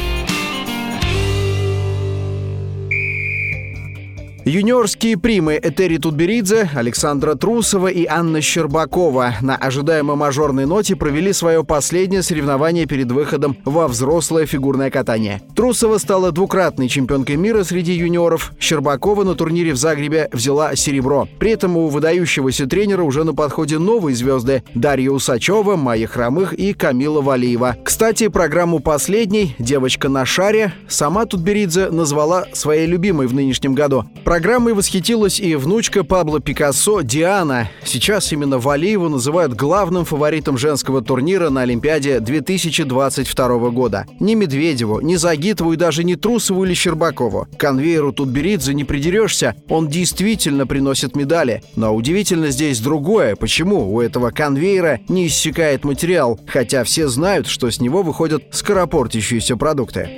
Юниорские 4.44 5.16
примы 5.16 5.54
Этери 5.62 5.98
Тутберидзе, 5.98 6.68
Александра 6.74 7.36
Трусова 7.36 7.86
и 7.86 8.06
Анна 8.06 8.40
Щербакова 8.40 9.34
на 9.40 9.54
ожидаемой 9.54 10.16
мажорной 10.16 10.66
ноте 10.66 10.96
провели 10.96 11.32
свое 11.32 11.62
последнее 11.62 12.22
соревнование 12.22 12.86
перед 12.86 13.12
выходом 13.12 13.56
во 13.64 13.86
взрослое 13.86 14.46
фигурное 14.46 14.90
катание. 14.90 15.40
Трусова 15.54 15.98
стала 15.98 16.32
двукратной 16.32 16.88
чемпионкой 16.88 17.36
мира 17.36 17.62
среди 17.62 17.92
юниоров. 17.92 18.52
Щербакова 18.58 19.22
на 19.22 19.36
турнире 19.36 19.74
в 19.74 19.76
Загребе 19.76 20.28
взяла 20.32 20.74
серебро. 20.74 21.28
При 21.38 21.52
этом 21.52 21.76
у 21.76 21.86
выдающегося 21.86 22.66
тренера 22.66 23.04
уже 23.04 23.22
на 23.22 23.34
подходе 23.34 23.78
новые 23.78 24.16
звезды 24.16 24.64
Дарья 24.74 25.10
Усачева, 25.10 25.76
Майя 25.76 26.08
Хромых 26.08 26.52
и 26.52 26.72
Камила 26.72 27.20
Валиева. 27.20 27.76
Кстати, 27.84 28.26
программу 28.26 28.80
последней 28.80 29.54
«Девочка 29.60 30.08
на 30.08 30.26
шаре» 30.26 30.72
сама 30.88 31.26
Тутберидзе 31.26 31.90
назвала 31.90 32.46
своей 32.52 32.86
любимой 32.86 33.28
в 33.28 33.34
нынешнем 33.34 33.76
году. 33.76 34.04
Программой 34.32 34.72
восхитилась 34.72 35.38
и 35.38 35.56
внучка 35.56 36.04
Пабло 36.04 36.40
Пикассо 36.40 37.02
Диана. 37.02 37.68
Сейчас 37.84 38.32
именно 38.32 38.56
Валиеву 38.56 39.10
называют 39.10 39.52
главным 39.52 40.06
фаворитом 40.06 40.56
женского 40.56 41.02
турнира 41.02 41.50
на 41.50 41.60
Олимпиаде 41.60 42.18
2022 42.18 43.58
года. 43.68 44.06
Ни 44.20 44.34
Медведеву, 44.34 45.02
ни 45.02 45.16
Загитову 45.16 45.74
и 45.74 45.76
даже 45.76 46.02
не 46.02 46.16
Трусову 46.16 46.64
или 46.64 46.72
Щербакову. 46.72 47.46
Конвейеру 47.58 48.10
Тутберидзе 48.14 48.72
не 48.72 48.84
придерешься, 48.84 49.54
он 49.68 49.88
действительно 49.88 50.66
приносит 50.66 51.14
медали. 51.14 51.62
Но 51.76 51.94
удивительно 51.94 52.48
здесь 52.48 52.80
другое, 52.80 53.36
почему 53.36 53.92
у 53.92 54.00
этого 54.00 54.30
конвейера 54.30 55.00
не 55.10 55.26
иссякает 55.26 55.84
материал, 55.84 56.40
хотя 56.46 56.84
все 56.84 57.08
знают, 57.08 57.48
что 57.48 57.70
с 57.70 57.82
него 57.82 58.02
выходят 58.02 58.44
скоропортящиеся 58.50 59.58
продукты. 59.58 60.08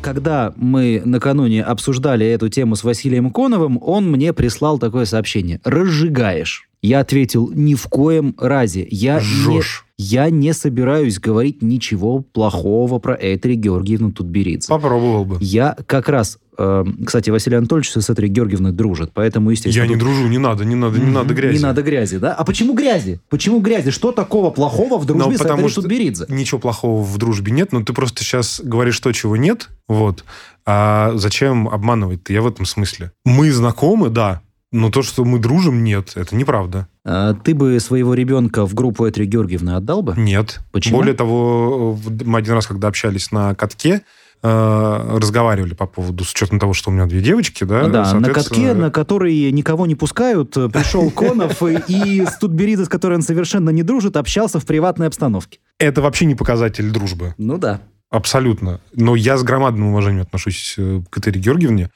Когда 0.00 0.54
мы 0.56 1.02
накануне 1.04 1.62
обсуждали 1.62 2.26
эту 2.26 2.48
тему 2.48 2.74
с 2.74 2.84
Василием 2.84 3.30
Коновым, 3.30 3.78
он 3.82 4.10
мне 4.10 4.32
прислал 4.32 4.78
такое 4.78 5.04
сообщение. 5.04 5.60
«Разжигаешь». 5.64 6.70
Я 6.82 7.00
ответил, 7.00 7.50
ни 7.52 7.74
в 7.74 7.86
коем 7.88 8.34
разе. 8.38 8.86
Я 8.90 9.20
Жжешь. 9.20 9.84
не, 9.98 10.04
я 10.04 10.30
не 10.30 10.54
собираюсь 10.54 11.18
говорить 11.18 11.60
ничего 11.60 12.20
плохого 12.20 12.98
про 12.98 13.14
Этери 13.14 13.54
Георгиевну 13.54 14.12
Тутберидзе. 14.12 14.68
Попробовал 14.68 15.26
бы. 15.26 15.36
Я 15.40 15.76
как 15.86 16.08
раз... 16.08 16.38
э, 16.60 16.84
кстати, 17.04 17.30
Василий 17.30 17.56
Анатольевич 17.56 17.90
с 17.90 18.10
Этерой 18.10 18.28
Георгиевной 18.28 18.72
дружит, 18.72 19.10
поэтому, 19.12 19.50
естественно... 19.50 19.84
Я 19.84 19.88
не 19.88 19.96
дружу, 19.96 20.28
не 20.28 20.38
надо, 20.38 20.64
не 20.64 20.76
надо, 20.76 20.98
не 20.98 21.10
надо 21.10 21.34
грязи. 21.34 21.56
Не 21.56 21.62
надо 21.62 21.82
грязи, 21.82 22.18
да? 22.18 22.34
А 22.34 22.44
почему 22.44 22.74
грязи? 22.74 23.20
Почему 23.28 23.60
грязи? 23.60 23.90
Что 23.90 24.12
такого 24.12 24.50
плохого 24.50 24.98
в 24.98 25.06
дружбе 25.06 25.36
Ну, 25.38 25.68
с 25.68 25.72
что 25.72 25.82
Тутберидзе? 25.82 26.26
Ничего 26.28 26.60
плохого 26.60 27.02
в 27.02 27.18
дружбе 27.18 27.52
нет, 27.52 27.72
но 27.72 27.82
ты 27.82 27.92
просто 27.92 28.22
сейчас 28.22 28.60
говоришь 28.62 29.00
то, 29.00 29.12
чего 29.12 29.36
нет, 29.36 29.68
вот. 29.88 30.24
А 30.66 31.12
зачем 31.16 31.68
обманывать-то? 31.68 32.32
Я 32.32 32.42
в 32.42 32.46
этом 32.46 32.66
смысле. 32.66 33.12
Мы 33.24 33.50
знакомы, 33.50 34.10
да, 34.10 34.42
но 34.72 34.90
то, 34.90 35.02
что 35.02 35.24
мы 35.24 35.40
дружим, 35.40 35.82
нет, 35.82 36.12
это 36.14 36.36
неправда. 36.36 36.86
А 37.04 37.34
ты 37.34 37.54
бы 37.54 37.80
своего 37.80 38.14
ребенка 38.14 38.66
в 38.66 38.74
группу 38.74 39.08
Этери 39.08 39.24
Георгиевны 39.24 39.70
отдал 39.70 40.02
бы? 40.02 40.14
Нет. 40.16 40.60
Почему? 40.70 40.98
Более 40.98 41.14
того, 41.14 41.98
мы 42.24 42.38
один 42.38 42.54
раз, 42.54 42.66
когда 42.68 42.88
общались 42.88 43.32
на 43.32 43.54
катке, 43.56 44.02
э, 44.42 45.18
разговаривали 45.18 45.74
по 45.74 45.86
поводу, 45.86 46.24
с 46.24 46.32
учетом 46.32 46.58
того, 46.58 46.72
что 46.72 46.90
у 46.90 46.92
меня 46.92 47.06
две 47.06 47.20
девочки, 47.20 47.64
да, 47.64 47.88
Да, 47.88 48.14
на 48.14 48.30
катке, 48.30 48.74
на 48.74 48.90
который 48.90 49.50
никого 49.52 49.86
не 49.86 49.94
пускают, 49.94 50.56
э, 50.56 50.68
пришел 50.68 51.10
Конов 51.14 51.62
и- 51.62 52.24
с 52.26 52.36
Тутберидзе, 52.38 52.84
с 52.84 52.88
которой 52.88 53.14
он 53.14 53.22
совершенно 53.22 53.70
не 53.70 53.82
дружит, 53.82 54.16
общался 54.16 54.60
в 54.60 54.66
приватной 54.66 55.06
обстановке. 55.08 55.58
Это 55.78 56.02
вообще 56.02 56.24
не 56.26 56.34
показатель 56.34 56.90
дружбы. 56.90 57.34
Ну 57.38 57.58
да. 57.58 57.80
Абсолютно. 58.10 58.80
Но 58.94 59.14
я 59.14 59.36
с 59.38 59.42
громадным 59.42 59.88
уважением 59.88 60.22
отношусь 60.22 60.74
э, 60.78 61.00
к 61.10 61.18
Этере 61.18 61.40
Георгиевне. 61.40 61.90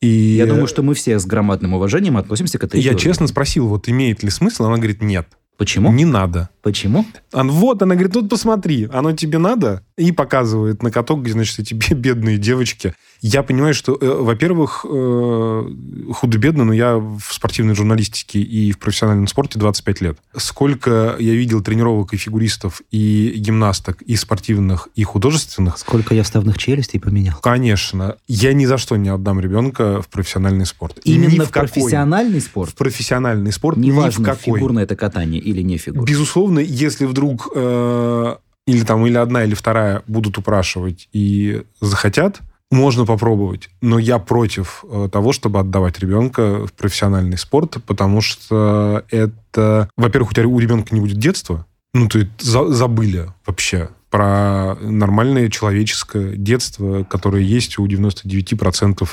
И 0.00 0.08
Я 0.08 0.46
думаю, 0.46 0.66
что 0.66 0.82
мы 0.82 0.94
все 0.94 1.18
с 1.18 1.26
громадным 1.26 1.74
уважением 1.74 2.16
относимся 2.16 2.58
к 2.58 2.64
этой 2.64 2.80
я 2.80 2.94
честно 2.94 3.26
спросил, 3.26 3.68
вот 3.68 3.88
имеет 3.88 4.22
ли 4.22 4.30
смысл? 4.30 4.64
Она 4.64 4.76
говорит, 4.76 5.02
нет. 5.02 5.28
Почему? 5.58 5.92
Не 5.92 6.06
надо. 6.06 6.48
Почему? 6.62 7.06
А 7.32 7.42
вот, 7.44 7.82
она 7.82 7.94
говорит, 7.94 8.14
вот 8.14 8.28
посмотри, 8.28 8.88
оно 8.92 9.12
тебе 9.12 9.38
надо? 9.38 9.82
И 9.96 10.12
показывает 10.12 10.82
на 10.82 10.90
каток, 10.90 11.22
где, 11.22 11.32
значит, 11.32 11.58
эти 11.58 11.74
бе- 11.74 11.94
бедные 11.96 12.36
девочки. 12.38 12.94
Я 13.22 13.42
понимаю, 13.42 13.74
что, 13.74 13.96
э, 14.00 14.06
во-первых, 14.22 14.84
э, 14.88 16.12
худо-бедно, 16.12 16.64
но 16.64 16.72
я 16.72 16.96
в 16.96 17.20
спортивной 17.30 17.74
журналистике 17.74 18.40
и 18.40 18.72
в 18.72 18.78
профессиональном 18.78 19.26
спорте 19.26 19.58
25 19.58 20.00
лет. 20.00 20.18
Сколько 20.36 21.16
я 21.18 21.32
видел 21.34 21.62
тренировок 21.62 22.12
и 22.14 22.16
фигуристов, 22.16 22.82
и 22.90 23.34
гимнасток, 23.36 24.02
и 24.02 24.16
спортивных, 24.16 24.88
и 24.94 25.02
художественных, 25.04 25.78
Сколько 25.78 26.14
я 26.14 26.22
вставных 26.22 26.58
челюстей 26.58 27.00
поменял? 27.00 27.38
Конечно. 27.42 28.16
Я 28.28 28.52
ни 28.52 28.64
за 28.66 28.78
что 28.78 28.96
не 28.96 29.08
отдам 29.08 29.40
ребенка 29.40 30.02
в 30.02 30.08
профессиональный 30.08 30.66
спорт. 30.66 30.98
Ни 31.04 31.12
Именно 31.14 31.44
в 31.44 31.48
в 31.48 31.50
какой. 31.50 31.68
профессиональный 31.68 32.40
спорт? 32.40 32.70
В 32.70 32.74
профессиональный 32.74 33.52
спорт 33.52 33.76
ни 33.78 33.90
в 33.90 33.94
Неважно, 33.94 34.24
какой. 34.24 34.58
фигурное 34.58 34.84
это 34.84 34.96
катание 34.96 35.40
или 35.40 35.62
не 35.62 35.76
фигурное. 35.78 36.06
Безусловно, 36.06 36.49
если 36.58 37.06
вдруг 37.06 37.48
э, 37.54 38.36
или 38.66 38.84
там 38.84 39.06
или 39.06 39.16
одна, 39.16 39.44
или 39.44 39.54
вторая 39.54 40.02
будут 40.08 40.38
упрашивать 40.38 41.08
и 41.12 41.62
захотят, 41.80 42.40
можно 42.70 43.04
попробовать. 43.04 43.68
Но 43.80 43.98
я 43.98 44.18
против 44.18 44.84
э, 44.88 45.08
того, 45.12 45.32
чтобы 45.32 45.58
отдавать 45.60 45.98
ребенка 45.98 46.66
в 46.66 46.72
профессиональный 46.72 47.38
спорт, 47.38 47.78
потому 47.86 48.20
что 48.20 49.04
это, 49.10 49.88
во-первых, 49.96 50.30
у 50.30 50.34
тебя 50.34 50.46
у 50.46 50.58
ребенка 50.58 50.94
не 50.94 51.00
будет 51.00 51.18
детства, 51.18 51.66
ну, 51.92 52.08
есть 52.18 52.30
за- 52.40 52.72
забыли 52.72 53.28
вообще 53.44 53.90
про 54.10 54.76
нормальное 54.80 55.48
человеческое 55.48 56.36
детство, 56.36 57.04
которое 57.04 57.42
есть 57.42 57.78
у 57.78 57.86
99% 57.86 59.08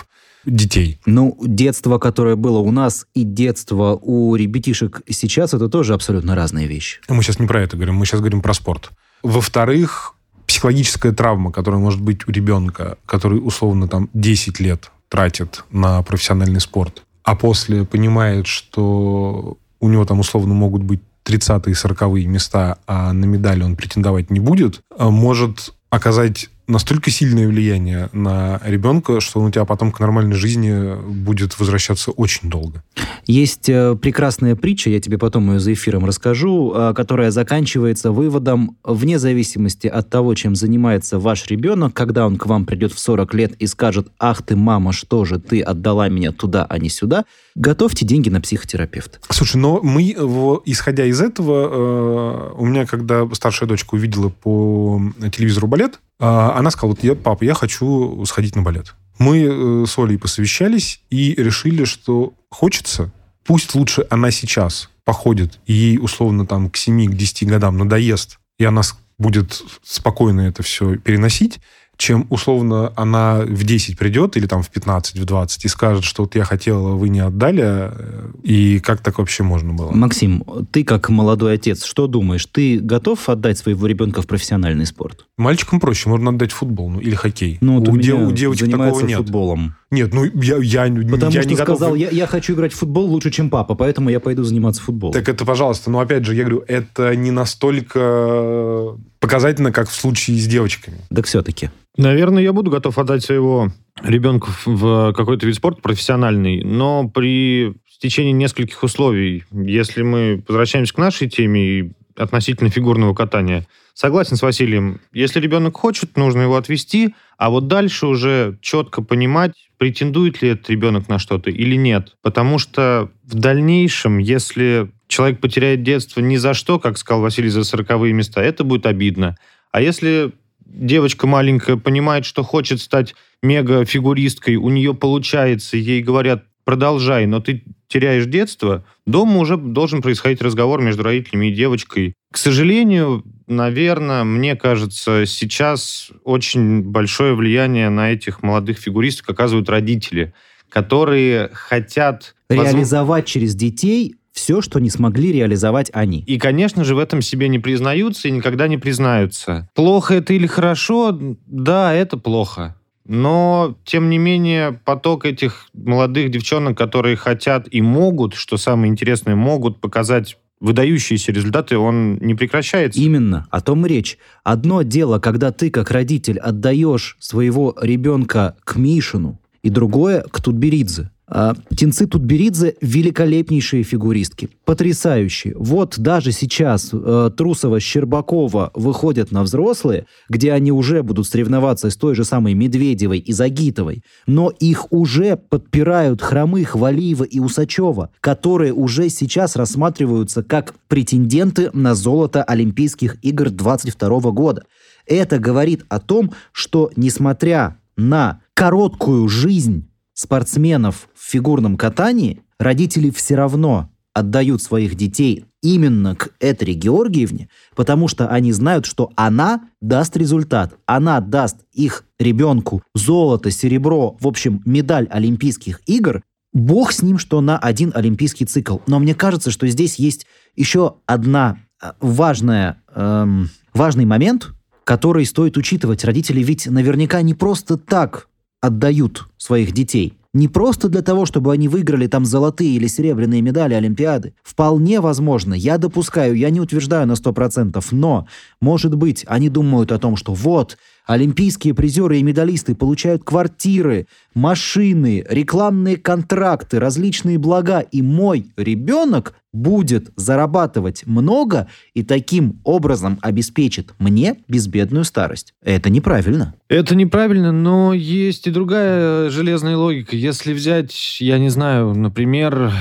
детей. 0.47 0.99
Ну, 1.05 1.38
детство, 1.45 1.99
которое 1.99 2.36
было 2.36 2.60
у 2.60 2.71
нас, 2.71 3.05
и 3.13 3.23
детство 3.23 3.99
у 4.01 4.36
ребятишек 4.36 5.01
сейчас, 5.10 5.53
это 5.53 5.69
тоже 5.69 5.93
абсолютно 5.93 6.36
разные 6.36 6.67
вещи. 6.67 6.99
Мы 7.10 7.21
сейчас 7.21 7.39
не 7.39 7.47
про 7.47 7.62
это 7.62 7.75
говорим, 7.75 7.95
мы 7.95 8.05
сейчас 8.05 8.21
говорим 8.21 8.41
про 8.41 8.53
спорт. 8.53 8.89
Во-вторых, 9.23 10.15
психологическая 10.47 11.12
травма, 11.12 11.51
которая 11.51 11.79
может 11.79 12.01
быть 12.01 12.27
у 12.27 12.31
ребенка, 12.31 12.97
который 13.05 13.38
условно 13.38 13.88
там 13.88 14.10
10 14.13 14.60
лет 14.60 14.91
тратит 15.10 15.63
на 15.69 16.01
профессиональный 16.03 16.62
спорт, 16.62 17.03
а 17.23 17.36
после 17.36 17.86
понимает, 17.86 18.47
что 18.47 19.57
у 19.79 19.89
него 19.89 20.05
там 20.05 20.19
условно 20.19 20.53
могут 20.53 20.83
быть 20.83 21.01
30-е 21.25 21.71
и 21.71 21.75
40-е 21.75 22.25
места, 22.25 22.77
а 22.88 23.12
на 23.12 23.25
медали 23.25 23.63
он 23.63 23.75
претендовать 23.75 24.29
не 24.29 24.39
будет, 24.39 24.79
а 24.97 25.10
может 25.10 25.73
оказать 25.89 26.49
настолько 26.67 27.10
сильное 27.12 27.47
влияние 27.47 28.10
на 28.13 28.60
ребенка, 28.63 29.19
что 29.21 29.39
он 29.39 29.47
у 29.47 29.51
тебя 29.51 29.65
потом 29.65 29.91
к 29.91 29.99
нормальной 29.99 30.36
жизни 30.36 30.95
будет 31.10 31.58
возвращаться 31.60 32.12
очень 32.12 32.49
долго. 32.49 32.84
Есть 33.25 33.69
э, 33.69 33.95
прекрасная 33.95 34.56
притча, 34.56 34.89
я 34.89 34.99
тебе 34.99 35.17
потом 35.17 35.51
ее 35.51 35.60
за 35.60 35.73
эфиром 35.73 36.06
расскажу, 36.06 36.73
э, 36.73 36.93
которая 36.93 37.32
заканчивается 37.32 38.12
выводом, 38.12 38.77
вне 38.84 39.19
зависимости 39.19 39.88
от 39.88 40.10
того, 40.10 40.34
чем 40.36 40.56
занимается 40.56 41.19
ваш 41.19 41.47
ребенок, 41.47 41.93
когда 41.93 42.25
он 42.25 42.38
к 42.38 42.45
вам 42.45 42.65
придет 42.65 42.93
в 42.93 42.99
40 42.99 43.34
лет 43.34 43.53
и 43.60 43.67
скажет, 43.67 44.08
ах 44.19 44.41
ты, 44.41 44.56
мама, 44.56 44.93
что 44.93 45.25
же, 45.25 45.39
ты 45.39 45.62
отдала 45.62 46.10
меня 46.10 46.32
туда, 46.32 46.65
а 46.69 46.77
не 46.77 46.89
сюда, 46.89 47.25
готовьте 47.56 48.06
деньги 48.06 48.30
на 48.30 48.41
психотерапевта. 48.41 49.19
Слушай, 49.30 49.58
но 49.58 49.82
мы, 49.82 50.15
во- 50.17 50.62
исходя 50.65 51.06
из 51.06 51.21
этого, 51.21 52.51
э, 52.53 52.53
у 52.58 52.65
меня, 52.65 52.86
когда 52.86 53.27
старшая 53.34 53.67
дочка 53.67 53.95
увидела 53.95 54.30
по 54.30 55.01
телевизору 55.34 55.67
балет, 55.67 55.95
э, 55.95 56.06
она 56.19 56.71
сказала, 56.71 56.95
вот 56.95 57.03
я, 57.03 57.15
папа, 57.15 57.43
я 57.43 57.53
хочу 57.53 58.23
сходить 58.25 58.56
на 58.56 58.62
балет. 58.62 58.95
Мы 59.19 59.43
э, 59.43 59.86
с 59.88 59.97
Олей 59.97 60.17
посовещались 60.17 61.01
и 61.10 61.34
решили, 61.36 61.86
что 61.86 62.34
хочется, 62.49 63.12
пусть 63.45 63.73
лучше 63.75 64.06
она 64.10 64.32
сейчас 64.32 64.89
походит, 65.03 65.60
и 65.65 65.73
ей 65.73 65.97
условно 65.97 66.45
там 66.45 66.69
к 66.69 66.75
7-10 66.75 67.45
годам 67.45 67.77
надоест, 67.77 68.39
и 68.60 68.65
она 68.65 68.82
будет 69.17 69.63
спокойно 69.84 70.41
это 70.41 70.63
все 70.63 70.97
переносить, 70.97 71.60
чем 71.97 72.27
условно 72.29 72.93
она 72.95 73.39
в 73.39 73.63
10 73.63 73.97
придет 73.97 74.38
или 74.38 74.45
там 74.45 74.62
в 74.62 74.69
15, 74.69 75.19
в 75.19 75.25
20 75.25 75.65
и 75.65 75.67
скажет, 75.67 76.03
что 76.03 76.23
вот 76.23 76.36
я 76.36 76.43
хотела, 76.43 76.89
вы 76.89 77.10
не 77.10 77.19
отдали, 77.19 77.63
э, 77.63 78.31
и 78.43 78.79
как 78.79 79.01
так 79.01 79.17
вообще 79.17 79.43
можно 79.43 79.73
было? 79.73 79.91
Максим, 79.91 80.43
ты 80.71 80.83
как 80.83 81.10
молодой 81.10 81.55
отец, 81.55 81.83
что 81.83 82.07
думаешь, 82.07 82.45
ты 82.45 82.79
готов 82.79 83.27
отдать 83.29 83.57
своего 83.57 83.88
ребенка 83.88 84.21
в 84.21 84.27
профессиональный 84.27 84.86
спорт? 84.86 85.25
Мальчикам 85.38 85.79
проще, 85.79 86.10
можно 86.10 86.29
отдать 86.29 86.51
футбол 86.51 86.89
ну, 86.89 86.99
или 86.99 87.15
хоккей. 87.15 87.57
Ну, 87.62 87.79
вот 87.79 87.88
у, 87.88 87.93
у, 87.93 87.97
де- 87.97 88.13
меня 88.13 88.27
у 88.27 88.31
девочек 88.31 88.69
такого 88.69 89.01
нет. 89.01 89.17
футболом. 89.17 89.75
Нет, 89.89 90.13
ну 90.13 90.25
я, 90.25 90.57
я, 90.57 90.83
Потому 90.83 91.31
я 91.31 91.41
что 91.41 91.49
не 91.49 91.55
готов. 91.55 91.77
сказал, 91.77 91.95
я, 91.95 92.10
я 92.10 92.27
хочу 92.27 92.53
играть 92.53 92.73
в 92.73 92.77
футбол 92.77 93.05
лучше, 93.05 93.31
чем 93.31 93.49
папа, 93.49 93.73
поэтому 93.73 94.10
я 94.10 94.19
пойду 94.19 94.43
заниматься 94.43 94.81
футболом. 94.81 95.13
Так 95.13 95.29
это, 95.29 95.45
пожалуйста, 95.45 95.89
но 95.89 95.99
опять 95.99 96.25
же, 96.25 96.36
я 96.36 96.43
говорю, 96.43 96.63
это 96.67 97.15
не 97.15 97.31
настолько 97.31 98.97
показательно, 99.19 99.71
как 99.71 99.89
в 99.89 99.95
случае 99.95 100.38
с 100.38 100.45
девочками. 100.45 100.97
Так 101.13 101.25
все-таки. 101.25 101.69
Наверное, 101.97 102.43
я 102.43 102.53
буду 102.53 102.69
готов 102.69 102.97
отдать 102.99 103.23
своего 103.23 103.71
ребенка 104.03 104.49
в- 104.65 105.13
какой-то 105.13 105.47
вид 105.47 105.55
спорта 105.55 105.81
профессиональный, 105.81 106.63
но 106.63 107.10
при 107.10 107.73
стечении 107.89 108.31
нескольких 108.31 108.81
условий. 108.83 109.43
Если 109.51 110.03
мы 110.03 110.43
возвращаемся 110.47 110.93
к 110.93 110.99
нашей 110.99 111.27
теме 111.27 111.93
относительно 112.15 112.69
фигурного 112.69 113.15
катания, 113.15 113.65
согласен 113.95 114.38
с 114.38 114.43
Василием. 114.43 115.01
Если 115.12 115.39
ребенок 115.39 115.75
хочет, 115.75 116.17
нужно 116.17 116.41
его 116.41 116.55
отвести, 116.55 117.15
а 117.39 117.49
вот 117.49 117.67
дальше 117.67 118.05
уже 118.05 118.60
четко 118.62 119.01
понимать, 119.01 119.53
претендует 119.79 120.43
ли 120.43 120.49
этот 120.49 120.69
ребенок 120.69 121.10
на 121.10 121.17
что-то 121.17 121.49
или 121.49 121.75
нет. 121.75 122.15
Потому 122.21 122.60
что 122.60 123.10
в 123.23 123.33
дальнейшем, 123.33 124.19
если 124.19 124.91
человек 125.07 125.39
потеряет 125.39 125.81
детство 125.81 126.21
ни 126.21 126.36
за 126.36 126.53
что, 126.53 126.79
как 126.79 126.99
сказал 126.99 127.21
Василий, 127.21 127.49
за 127.49 127.63
сороковые 127.63 128.13
места, 128.13 128.43
это 128.43 128.63
будет 128.63 128.86
обидно. 128.86 129.36
А 129.71 129.81
если 129.81 130.31
девочка 130.69 131.27
маленькая 131.27 131.77
понимает, 131.77 132.25
что 132.25 132.43
хочет 132.43 132.82
стать 132.82 133.15
мега-фигуристкой, 133.41 134.56
у 134.56 134.69
нее 134.69 134.93
получается, 134.93 135.77
ей 135.77 136.01
говорят, 136.01 136.45
продолжай, 136.63 137.25
но 137.25 137.39
ты 137.39 137.63
теряешь 137.88 138.25
детство, 138.25 138.84
дома 139.06 139.38
уже 139.38 139.56
должен 139.58 140.01
происходить 140.01 140.41
разговор 140.41 140.82
между 140.82 141.03
родителями 141.03 141.47
и 141.47 141.53
девочкой. 141.53 142.13
К 142.32 142.38
сожалению, 142.38 143.23
наверное, 143.47 144.23
мне 144.25 144.56
кажется, 144.56 145.25
сейчас 145.25 146.12
очень 146.23 146.82
большое 146.82 147.36
влияние 147.36 147.89
на 147.89 148.12
этих 148.12 148.43
молодых 148.43 148.80
фигуристов 148.80 149.30
оказывают 149.30 149.69
родители, 149.69 150.34
которые 150.69 151.49
хотят... 151.53 152.36
Реализовать 152.49 153.25
через 153.25 153.56
детей 153.56 154.15
все, 154.38 154.62
что 154.62 154.80
не 154.80 154.91
смогли 154.91 155.32
реализовать 155.32 155.89
они. 155.93 156.19
И, 156.21 156.38
конечно 156.38 156.84
же, 156.84 156.93
в 156.93 157.00
этом 157.00 157.23
себе 157.23 157.50
не 157.50 157.58
признаются 157.58 158.28
и 158.28 158.32
никогда 158.32 158.67
не 158.67 158.78
признаются. 158.78 159.67
Плохо 159.73 160.13
это 160.13 160.34
или 160.34 160.45
хорошо? 160.45 161.17
Да, 161.47 161.91
это 161.91 162.17
плохо. 162.17 162.76
Но, 163.04 163.76
тем 163.84 164.12
не 164.12 164.19
менее, 164.19 164.80
поток 164.86 165.26
этих 165.26 165.69
молодых 165.73 166.30
девчонок, 166.30 166.78
которые 166.78 167.15
хотят 167.15 167.67
и 167.71 167.82
могут, 167.82 168.36
что 168.36 168.58
самое 168.58 168.91
интересное, 168.91 169.36
могут 169.36 169.82
показать 169.82 170.38
выдающиеся 170.60 171.32
результаты, 171.32 171.78
он 171.78 172.17
не 172.17 172.36
прекращается. 172.36 173.00
Именно, 173.00 173.47
о 173.50 173.62
том 173.62 173.86
и 173.88 173.89
речь. 173.89 174.19
Одно 174.43 174.84
дело, 174.84 175.17
когда 175.17 175.52
ты, 175.52 175.71
как 175.71 175.89
родитель, 175.89 176.38
отдаешь 176.38 177.17
своего 177.19 177.76
ребенка 177.82 178.56
к 178.63 178.76
Мишину, 178.76 179.39
и 179.63 179.69
другое 179.69 180.21
к 180.21 180.41
Тутберидзе. 180.41 181.10
А 181.29 181.55
птенцы 181.69 182.07
Тутберидзе 182.07 182.75
великолепнейшие 182.79 183.83
фигуристки, 183.83 184.49
потрясающие. 184.63 185.53
Вот 185.57 185.99
даже 185.99 186.31
сейчас 186.31 186.91
э, 186.93 187.31
Трусова, 187.35 187.81
Щербакова 187.81 188.71
выходят 188.73 189.31
на 189.31 189.43
взрослые, 189.43 190.05
где 190.29 190.53
они 190.53 190.71
уже 190.71 191.03
будут 191.03 191.27
соревноваться 191.27 191.89
с 191.89 191.97
той 191.97 192.15
же 192.15 192.23
самой 192.23 192.53
Медведевой 192.53 193.19
и 193.19 193.33
Загитовой, 193.33 194.03
но 194.25 194.51
их 194.51 194.89
уже 194.93 195.35
подпирают 195.35 196.21
Хромых, 196.21 196.75
Валиева 196.75 197.25
и 197.25 197.41
Усачева, 197.41 198.09
которые 198.21 198.71
уже 198.71 199.09
сейчас 199.09 199.57
рассматриваются 199.57 200.43
как 200.43 200.75
претенденты 200.87 201.71
на 201.73 201.93
золото 201.93 202.41
Олимпийских 202.41 203.17
игр 203.21 203.49
22 203.49 204.31
года. 204.31 204.63
Это 205.05 205.39
говорит 205.39 205.83
о 205.89 205.99
том, 205.99 206.31
что 206.53 206.89
несмотря 206.95 207.77
на 207.97 208.39
короткую 208.53 209.27
жизнь 209.27 209.89
спортсменов 210.17 211.10
в 211.15 211.32
фигурном 211.32 211.77
катании, 211.77 212.41
родители 212.58 213.12
все 213.12 213.36
равно 213.36 213.89
отдают 214.13 214.63
своих 214.63 214.95
детей 214.95 215.45
именно 215.62 216.15
к 216.15 216.30
Этери 216.39 216.73
Георгиевне, 216.73 217.49
потому 217.75 218.08
что 218.08 218.27
они 218.27 218.51
знают, 218.51 218.88
что 218.88 219.12
она 219.15 219.69
даст 219.80 220.17
результат. 220.17 220.75
Она 220.88 221.21
даст 221.21 221.58
их 221.71 222.03
ребенку 222.17 222.82
золото, 222.95 223.51
серебро, 223.51 224.17
в 224.19 224.27
общем, 224.27 224.63
медаль 224.65 225.08
Олимпийских 225.12 225.82
игр. 225.86 226.23
Бог 226.51 226.93
с 226.93 227.03
ним, 227.03 227.19
что 227.19 227.41
на 227.41 227.60
один 227.60 227.91
олимпийский 227.93 228.45
цикл. 228.45 228.77
Но 228.88 228.97
мне 228.97 229.13
кажется, 229.13 229.51
что 229.51 229.67
здесь 229.67 229.97
есть 229.97 230.25
еще 230.56 230.95
одна 231.06 231.60
э, 231.84 231.91
важная, 231.99 232.82
эм, 232.95 233.49
важный 233.75 234.06
момент, 234.06 234.49
который 234.84 235.25
стоит 235.27 235.58
учитывать. 235.58 236.03
Родители 236.03 236.41
ведь 236.41 236.65
наверняка 236.65 237.21
не 237.21 237.36
просто 237.36 237.77
так 237.77 238.30
отдают 238.61 239.27
своих 239.37 239.71
детей. 239.71 240.13
Не 240.33 240.47
просто 240.47 240.87
для 240.87 241.01
того, 241.01 241.25
чтобы 241.25 241.51
они 241.51 241.67
выиграли 241.67 242.05
там 242.05 242.23
золотые 242.23 242.75
или 242.75 242.85
серебряные 242.87 243.41
медали 243.41 243.73
Олимпиады. 243.73 244.35
Вполне 244.43 245.01
возможно, 245.01 245.53
я 245.55 245.77
допускаю, 245.77 246.35
я 246.35 246.49
не 246.51 246.61
утверждаю 246.61 247.07
на 247.07 247.13
100%, 247.13 247.83
но, 247.91 248.27
может 248.61 248.93
быть, 248.93 249.25
они 249.27 249.49
думают 249.49 249.91
о 249.91 249.97
том, 249.97 250.15
что 250.15 250.33
вот, 250.33 250.77
олимпийские 251.07 251.73
призеры 251.73 252.19
и 252.19 252.23
медалисты 252.23 252.75
получают 252.75 253.23
квартиры, 253.23 254.07
машины, 254.35 255.25
рекламные 255.27 255.97
контракты, 255.97 256.79
различные 256.79 257.39
блага, 257.39 257.79
и 257.79 258.01
мой 258.01 258.47
ребенок 258.57 259.33
будет 259.53 260.11
зарабатывать 260.15 261.07
много 261.07 261.67
и 261.95 262.03
таким 262.03 262.59
образом 262.63 263.17
обеспечит 263.21 263.93
мне 263.97 264.37
безбедную 264.47 265.03
старость. 265.03 265.53
Это 265.63 265.89
неправильно. 265.89 266.53
Это 266.69 266.93
неправильно, 266.95 267.51
но 267.51 267.93
есть 267.93 268.45
и 268.45 268.51
другая 268.51 269.29
железная 269.29 269.77
логика. 269.77 270.15
Если 270.15 270.53
взять, 270.53 271.19
я 271.21 271.39
не 271.39 271.49
знаю, 271.49 271.93
например, 271.95 272.71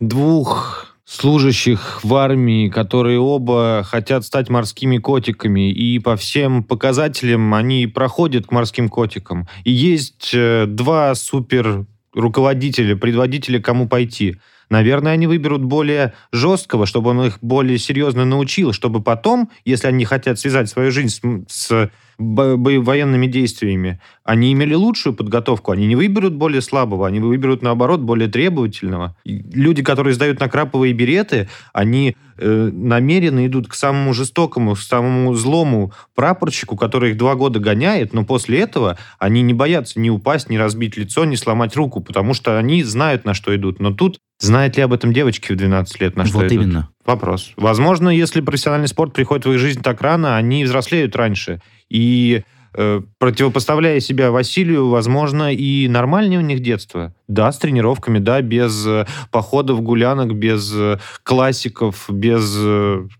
двух 0.00 0.95
служащих 1.06 2.00
в 2.02 2.14
армии, 2.16 2.68
которые 2.68 3.20
оба 3.20 3.82
хотят 3.84 4.24
стать 4.24 4.50
морскими 4.50 4.98
котиками, 4.98 5.70
и 5.70 6.00
по 6.00 6.16
всем 6.16 6.64
показателям 6.64 7.54
они 7.54 7.86
проходят 7.86 8.46
к 8.46 8.52
морским 8.52 8.88
котикам. 8.88 9.48
И 9.64 9.70
есть 9.70 10.32
э, 10.34 10.66
два 10.66 11.14
супер 11.14 11.86
руководителя, 12.12 12.96
предводителя, 12.96 13.60
кому 13.60 13.88
пойти. 13.88 14.38
Наверное, 14.68 15.12
они 15.12 15.28
выберут 15.28 15.62
более 15.62 16.12
жесткого, 16.32 16.86
чтобы 16.86 17.10
он 17.10 17.26
их 17.26 17.38
более 17.40 17.78
серьезно 17.78 18.24
научил, 18.24 18.72
чтобы 18.72 19.00
потом, 19.00 19.50
если 19.64 19.86
они 19.86 20.04
хотят 20.04 20.40
связать 20.40 20.68
свою 20.68 20.90
жизнь 20.90 21.46
с, 21.48 21.52
с 21.52 21.90
военными 22.18 23.26
действиями, 23.26 24.00
они 24.24 24.52
имели 24.52 24.74
лучшую 24.74 25.14
подготовку. 25.14 25.72
Они 25.72 25.86
не 25.86 25.96
выберут 25.96 26.34
более 26.34 26.62
слабого, 26.62 27.06
они 27.06 27.20
выберут, 27.20 27.62
наоборот, 27.62 28.00
более 28.00 28.28
требовательного. 28.28 29.16
И 29.24 29.44
люди, 29.52 29.82
которые 29.82 30.14
сдают 30.14 30.40
на 30.40 30.48
краповые 30.48 30.94
береты, 30.94 31.48
они 31.72 32.16
э, 32.38 32.70
намеренно 32.72 33.46
идут 33.46 33.68
к 33.68 33.74
самому 33.74 34.14
жестокому, 34.14 34.74
к 34.74 34.78
самому 34.78 35.34
злому 35.34 35.92
прапорщику, 36.14 36.76
который 36.76 37.10
их 37.10 37.18
два 37.18 37.34
года 37.34 37.60
гоняет, 37.60 38.12
но 38.14 38.24
после 38.24 38.60
этого 38.60 38.98
они 39.18 39.42
не 39.42 39.52
боятся 39.52 40.00
ни 40.00 40.08
упасть, 40.08 40.48
ни 40.48 40.56
разбить 40.56 40.96
лицо, 40.96 41.24
ни 41.24 41.34
сломать 41.34 41.76
руку, 41.76 42.00
потому 42.00 42.32
что 42.32 42.58
они 42.58 42.82
знают, 42.82 43.24
на 43.24 43.34
что 43.34 43.54
идут. 43.54 43.80
Но 43.80 43.92
тут 43.92 44.20
знает 44.38 44.76
ли 44.76 44.82
об 44.82 44.92
этом 44.92 45.12
девочки 45.12 45.52
в 45.52 45.56
12 45.56 46.00
лет, 46.00 46.16
на 46.16 46.24
что 46.24 46.38
вот 46.38 46.46
идут? 46.46 46.64
именно. 46.64 46.88
Вопрос. 47.06 47.52
Возможно, 47.56 48.08
если 48.08 48.40
профессиональный 48.40 48.88
спорт 48.88 49.12
приходит 49.12 49.46
в 49.46 49.52
их 49.52 49.58
жизнь 49.58 49.80
так 49.82 50.00
рано, 50.00 50.36
они 50.36 50.64
взрослеют 50.64 51.14
раньше. 51.14 51.62
И 51.88 52.42
э, 52.74 53.00
противопоставляя 53.18 54.00
себя 54.00 54.32
Василию, 54.32 54.88
возможно, 54.88 55.54
и 55.54 55.86
нормальнее 55.86 56.40
у 56.40 56.42
них 56.42 56.60
детство. 56.60 57.14
Да, 57.28 57.52
с 57.52 57.58
тренировками, 57.58 58.18
да, 58.18 58.42
без 58.42 58.84
э, 58.86 59.06
походов, 59.30 59.82
гулянок, 59.82 60.34
без 60.34 60.72
э, 60.74 60.98
классиков, 61.22 62.06
без 62.08 62.56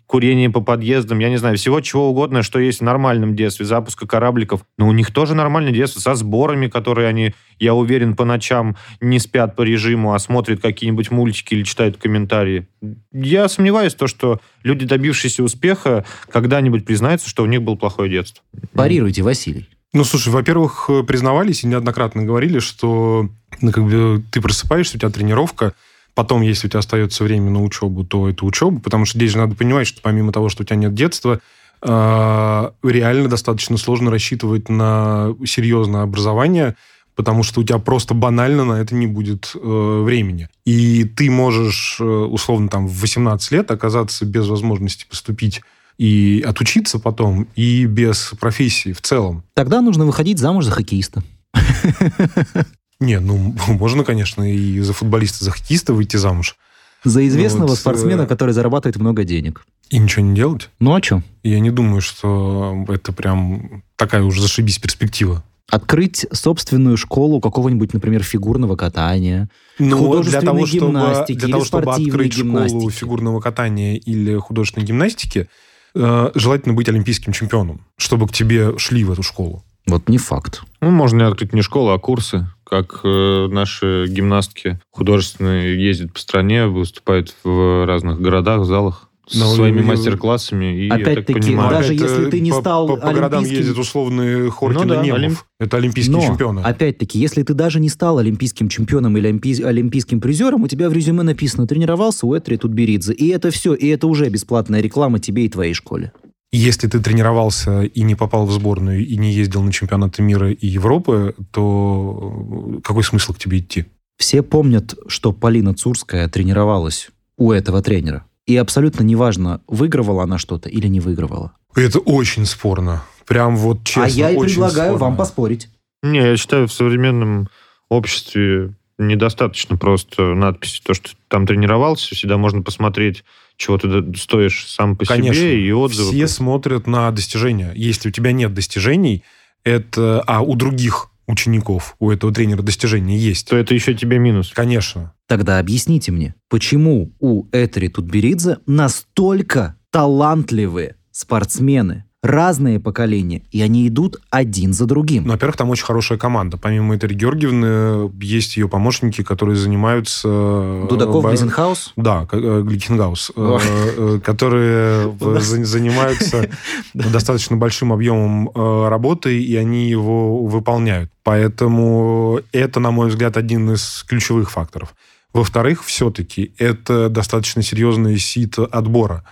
курения 0.07 0.51
по 0.51 0.61
подъездам, 0.61 1.19
я 1.19 1.29
не 1.29 1.37
знаю, 1.37 1.57
всего 1.57 1.81
чего 1.81 2.11
угодно, 2.11 2.43
что 2.43 2.59
есть 2.59 2.81
в 2.81 2.85
нормальном 2.85 3.35
детстве, 3.35 3.67
запуска 3.67 4.07
корабликов. 4.07 4.63
Но 4.79 4.89
у 4.89 4.93
них 4.93 5.13
тоже 5.13 5.35
нормальное 5.35 5.73
детство 5.73 6.01
со 6.01 6.15
сборами, 6.15 6.69
которые 6.69 7.09
они, 7.09 7.35
я 7.59 7.75
уверен, 7.75 8.15
по 8.15 8.25
ночам 8.25 8.77
не 9.01 9.19
спят 9.19 9.57
по 9.57 9.63
режиму, 9.63 10.15
а 10.15 10.19
смотрят 10.19 10.61
какие-нибудь 10.61 11.11
мультики 11.11 11.55
или 11.55 11.65
читают 11.65 11.97
комментарии. 11.97 12.67
Я 13.13 13.49
сомневаюсь 13.49 13.95
в 13.95 13.99
том, 13.99 14.09
что 14.09 14.41
люди, 14.63 14.87
добившиеся 14.87 15.43
успеха, 15.43 16.05
когда-нибудь 16.31 16.85
признаются, 16.85 17.29
что 17.29 17.43
у 17.43 17.47
них 17.47 17.63
было 17.63 17.75
плохое 17.75 18.11
детство. 18.11 18.43
Парируйте, 18.73 19.23
Василий. 19.23 19.69
Ну, 19.93 20.05
слушай, 20.05 20.29
во-первых, 20.29 20.91
признавались 21.07 21.65
и 21.65 21.67
неоднократно 21.67 22.23
говорили, 22.23 22.59
что 22.59 23.31
ну, 23.61 23.73
как 23.73 23.85
бы 23.85 24.23
ты 24.31 24.41
просыпаешься, 24.41 24.97
у 24.97 25.01
тебя 25.01 25.11
тренировка, 25.11 25.75
потом, 26.17 26.41
если 26.41 26.67
у 26.67 26.71
тебя 26.71 26.81
остается 26.81 27.23
время 27.23 27.51
на 27.51 27.63
учебу, 27.63 28.03
то 28.03 28.29
это 28.29 28.45
учеба, 28.45 28.81
потому 28.81 29.05
что 29.05 29.19
здесь 29.19 29.33
же 29.33 29.39
надо 29.39 29.55
понимать, 29.55 29.87
что 29.87 30.01
помимо 30.03 30.33
того, 30.33 30.49
что 30.49 30.63
у 30.63 30.67
тебя 30.67 30.77
нет 30.77 30.95
детства, 30.95 31.41
а, 31.83 32.73
реально 32.83 33.29
достаточно 33.29 33.77
сложно 33.77 34.11
рассчитывать 34.11 34.71
на 34.71 35.35
серьезное 35.45 36.03
образование, 36.03 36.75
потому 37.15 37.43
что 37.43 37.61
у 37.61 37.65
тебя 37.65 37.79
просто 37.79 38.15
банально 38.15 38.65
на 38.65 38.81
это 38.81 38.95
не 38.95 39.07
будет 39.07 39.53
э, 39.55 40.03
времени. 40.05 40.49
И 40.67 41.05
ты 41.05 41.31
можешь, 41.31 41.97
э, 41.99 42.05
условно, 42.05 42.69
там, 42.69 42.87
в 42.87 43.01
18 43.01 43.53
лет 43.53 43.71
оказаться 43.71 44.27
без 44.27 44.49
возможности 44.49 45.07
поступить 45.09 45.63
и 45.97 46.45
отучиться 46.47 46.99
потом, 46.99 47.47
и 47.57 47.87
без 47.87 48.33
профессии 48.39 48.93
в 48.93 49.01
целом. 49.01 49.45
Тогда 49.55 49.81
нужно 49.81 50.05
выходить 50.05 50.39
замуж 50.39 50.67
за 50.67 50.73
хоккеиста. 50.73 51.23
Не, 53.01 53.21
ну, 53.21 53.55
можно, 53.69 54.05
конечно, 54.05 54.43
и 54.43 54.81
за 54.81 54.93
футболиста, 54.93 55.45
за 55.45 55.51
хоккеиста 55.51 55.93
выйти 55.93 56.17
замуж. 56.17 56.57
За 57.05 57.27
известного 57.27 57.69
вот, 57.69 57.79
спортсмена, 57.79 58.23
э, 58.23 58.27
который 58.27 58.53
зарабатывает 58.53 58.97
много 58.97 59.25
денег. 59.25 59.65
И 59.91 59.99
ничего 59.99 60.25
не 60.25 60.35
делать? 60.35 60.71
Ну 60.81 60.95
а 60.95 61.03
что? 61.03 61.23
Я 61.45 61.61
не 61.61 61.71
думаю, 61.71 62.01
что 62.01 62.85
это 62.89 63.13
прям 63.13 63.85
такая 63.97 64.23
уже 64.23 64.43
зашибись 64.43 64.79
перспектива. 64.79 65.45
Открыть 65.69 66.27
собственную 66.33 66.97
школу 66.97 67.41
какого-нибудь, 67.41 67.93
например, 67.93 68.23
фигурного 68.23 68.77
катания, 68.77 69.49
Но 69.79 70.23
для 70.23 70.41
того, 70.41 70.65
чтобы, 70.65 70.87
гимнастики 70.87 71.39
для 71.39 71.47
или 71.47 71.53
того, 71.53 71.65
чтобы 71.65 71.93
открыть 71.93 72.33
школу 72.33 72.49
гимнастики. 72.49 72.91
фигурного 72.91 73.41
катания 73.41 73.97
или 73.97 74.37
художественной 74.39 74.87
гимнастики, 74.87 75.49
э, 75.95 76.31
желательно 76.35 76.75
быть 76.75 76.89
олимпийским 76.89 77.33
чемпионом, 77.33 77.85
чтобы 77.97 78.29
к 78.29 78.33
тебе 78.33 78.79
шли 78.79 79.03
в 79.03 79.11
эту 79.11 79.23
школу. 79.23 79.65
Вот 79.87 80.09
не 80.09 80.19
факт. 80.19 80.63
Ну, 80.81 80.91
можно 80.91 81.29
открыть 81.29 81.53
не 81.53 81.63
школу, 81.63 81.91
а 81.91 81.99
курсы. 81.99 82.47
Как 82.65 83.01
э, 83.05 83.47
наши 83.49 84.07
гимнастки 84.09 84.81
художественные 84.91 85.81
ездят 85.83 86.13
по 86.13 86.19
стране, 86.19 86.67
выступают 86.67 87.35
в 87.45 87.87
разных 87.87 88.21
городах, 88.21 88.65
залах. 88.65 89.09
с 89.29 89.35
Ну, 89.41 89.47
своими 89.57 89.81
и- 89.81 89.83
мастер-классами. 89.83 90.85
И, 90.87 90.89
Опять-таки, 90.89 91.53
даже 91.57 91.95
Это 91.95 92.05
если 92.05 92.31
ты 92.31 92.39
не 92.39 92.53
по- 92.53 92.61
стал 92.61 92.87
По, 92.87 92.97
по 92.97 93.13
городам 93.13 93.43
олимпийским- 93.43 93.57
ездят 93.59 93.79
условные 93.79 94.51
Хоркин 94.53 94.81
Ну 94.83 94.87
да, 94.87 95.03
Немов. 95.03 95.19
олимп- 95.19 95.37
Это 95.59 95.77
олимпийские 95.79 96.17
Но, 96.17 96.23
чемпионы. 96.23 96.61
опять-таки, 96.61 97.19
если 97.19 97.43
ты 97.43 97.53
даже 97.53 97.81
не 97.81 97.89
стал 97.89 98.19
олимпийским 98.19 98.69
чемпионом 98.69 99.17
или 99.17 99.29
олимпи- 99.29 99.65
олимпийским 99.65 100.21
призером, 100.21 100.63
у 100.63 100.69
тебя 100.69 100.89
в 100.89 100.93
резюме 100.93 101.25
написано 101.25 101.67
«тренировался 101.67 102.25
у 102.25 102.35
Этри 102.35 102.55
Тутберидзе». 102.57 103.15
И 103.15 103.27
это 103.31 103.51
все, 103.51 103.75
и 103.75 103.89
это 103.89 104.07
уже 104.07 104.29
бесплатная 104.29 104.81
реклама 104.81 105.19
тебе 105.19 105.47
и 105.47 105.49
твоей 105.49 105.75
школе. 105.75 106.13
Если 106.57 106.89
ты 106.89 107.01
тренировался 107.01 107.83
и 107.83 108.03
не 108.03 108.15
попал 108.15 108.47
в 108.47 108.51
сборную, 108.51 109.07
и 109.07 109.17
не 109.19 109.31
ездил 109.31 109.63
на 109.63 109.71
чемпионаты 109.71 110.23
мира 110.23 110.51
и 110.51 110.67
Европы, 110.67 111.35
то 111.51 112.81
какой 112.83 113.05
смысл 113.05 113.35
к 113.35 113.39
тебе 113.39 113.59
идти? 113.59 113.85
Все 114.17 114.43
помнят, 114.43 114.95
что 115.07 115.33
Полина 115.33 115.75
Цурская 115.75 116.27
тренировалась 116.29 117.11
у 117.37 117.53
этого 117.53 117.83
тренера. 117.83 118.25
И 118.47 118.57
абсолютно 118.57 119.03
неважно, 119.03 119.61
выигрывала 119.67 120.23
она 120.23 120.39
что-то 120.39 120.71
или 120.71 120.87
не 120.87 120.99
выигрывала. 121.01 121.53
Это 121.75 121.99
очень 121.99 122.47
спорно. 122.47 123.03
Прям 123.27 123.57
вот 123.57 123.85
честно, 123.85 124.05
а 124.05 124.09
я 124.09 124.31
и 124.31 124.37
очень 124.37 124.55
предлагаю 124.55 124.93
спорно. 124.93 125.05
вам 125.05 125.17
поспорить. 125.19 125.69
Не, 126.03 126.21
я 126.21 126.37
считаю, 126.39 126.69
в 126.69 126.73
современном 126.73 127.49
обществе 127.91 128.73
недостаточно 128.99 129.77
просто 129.77 130.35
надписи, 130.35 130.81
то, 130.83 130.95
что 130.95 131.11
ты 131.11 131.17
там 131.29 131.47
тренировался, 131.47 132.15
всегда 132.15 132.39
можно 132.39 132.63
посмотреть, 132.63 133.25
чего 133.57 133.79
ты 133.79 134.15
стоишь 134.17 134.67
сам 134.69 134.97
по 134.97 135.05
Конечно. 135.05 135.35
себе, 135.35 135.67
и 135.67 135.73
отзывы. 135.73 136.13
Все 136.13 136.29
смотрят 136.29 136.87
на 136.87 137.11
достижения. 137.11 137.73
Если 137.75 138.09
у 138.09 138.13
тебя 138.13 138.33
нет 138.33 138.55
достижений, 138.55 139.23
это... 139.65 140.23
А 140.27 140.41
у 140.41 140.55
других 140.55 141.11
учеников, 141.27 141.97
у 141.99 142.11
этого 142.11 142.33
тренера 142.33 142.63
достижения 142.63 143.19
есть. 143.19 143.49
то 143.49 143.57
это 143.57 143.75
еще 143.75 143.95
тебе 143.95 144.19
минус. 144.19 144.53
Конечно. 144.55 145.13
Тогда 145.27 145.59
объясните 145.59 146.13
мне, 146.13 146.35
почему 146.49 147.13
у 147.19 147.47
Этери 147.51 147.89
Тутберидзе 147.89 148.59
настолько 148.67 149.77
талантливые 149.91 150.97
спортсмены, 151.11 152.05
разные 152.27 152.79
поколения, 152.81 153.43
и 153.53 153.63
они 153.63 153.87
идут 153.89 154.17
один 154.31 154.73
за 154.73 154.87
другим? 154.87 155.25
Ну, 155.25 155.33
во-первых, 155.33 155.57
там 155.57 155.71
очень 155.71 155.85
хорошая 155.85 156.19
команда. 156.19 156.57
Помимо 156.59 156.95
Этери 156.97 157.15
Георгиевны, 157.15 158.11
есть 158.21 158.57
ее 158.57 158.69
помощники, 158.69 159.23
которые 159.23 159.57
занимаются... 159.57 160.29
э, 160.31 160.87
Дудаков, 160.89 161.23
бо- 161.23 161.29
Глизенхаус? 161.31 161.93
Да, 161.97 162.27
э, 162.33 162.63
Гликенгаус, 162.65 163.33
э, 163.37 164.21
которые 164.23 165.09
в- 165.09 165.41
за- 165.41 165.65
занимаются 165.65 166.49
достаточно 166.95 167.57
большим 167.57 167.93
объемом 167.93 168.51
работы, 168.55 169.41
и 169.43 169.57
они 169.57 169.89
его 169.89 170.45
выполняют. 170.45 171.11
Поэтому 171.25 172.41
это, 172.53 172.81
на 172.81 172.91
мой 172.91 173.09
взгляд, 173.09 173.37
один 173.37 173.71
из 173.73 174.05
ключевых 174.09 174.51
факторов. 174.51 174.95
Во-вторых, 175.33 175.85
все-таки 175.85 176.53
это 176.59 177.09
достаточно 177.09 177.63
серьезный 177.63 178.19
сит 178.19 178.59
отбора. 178.59 179.25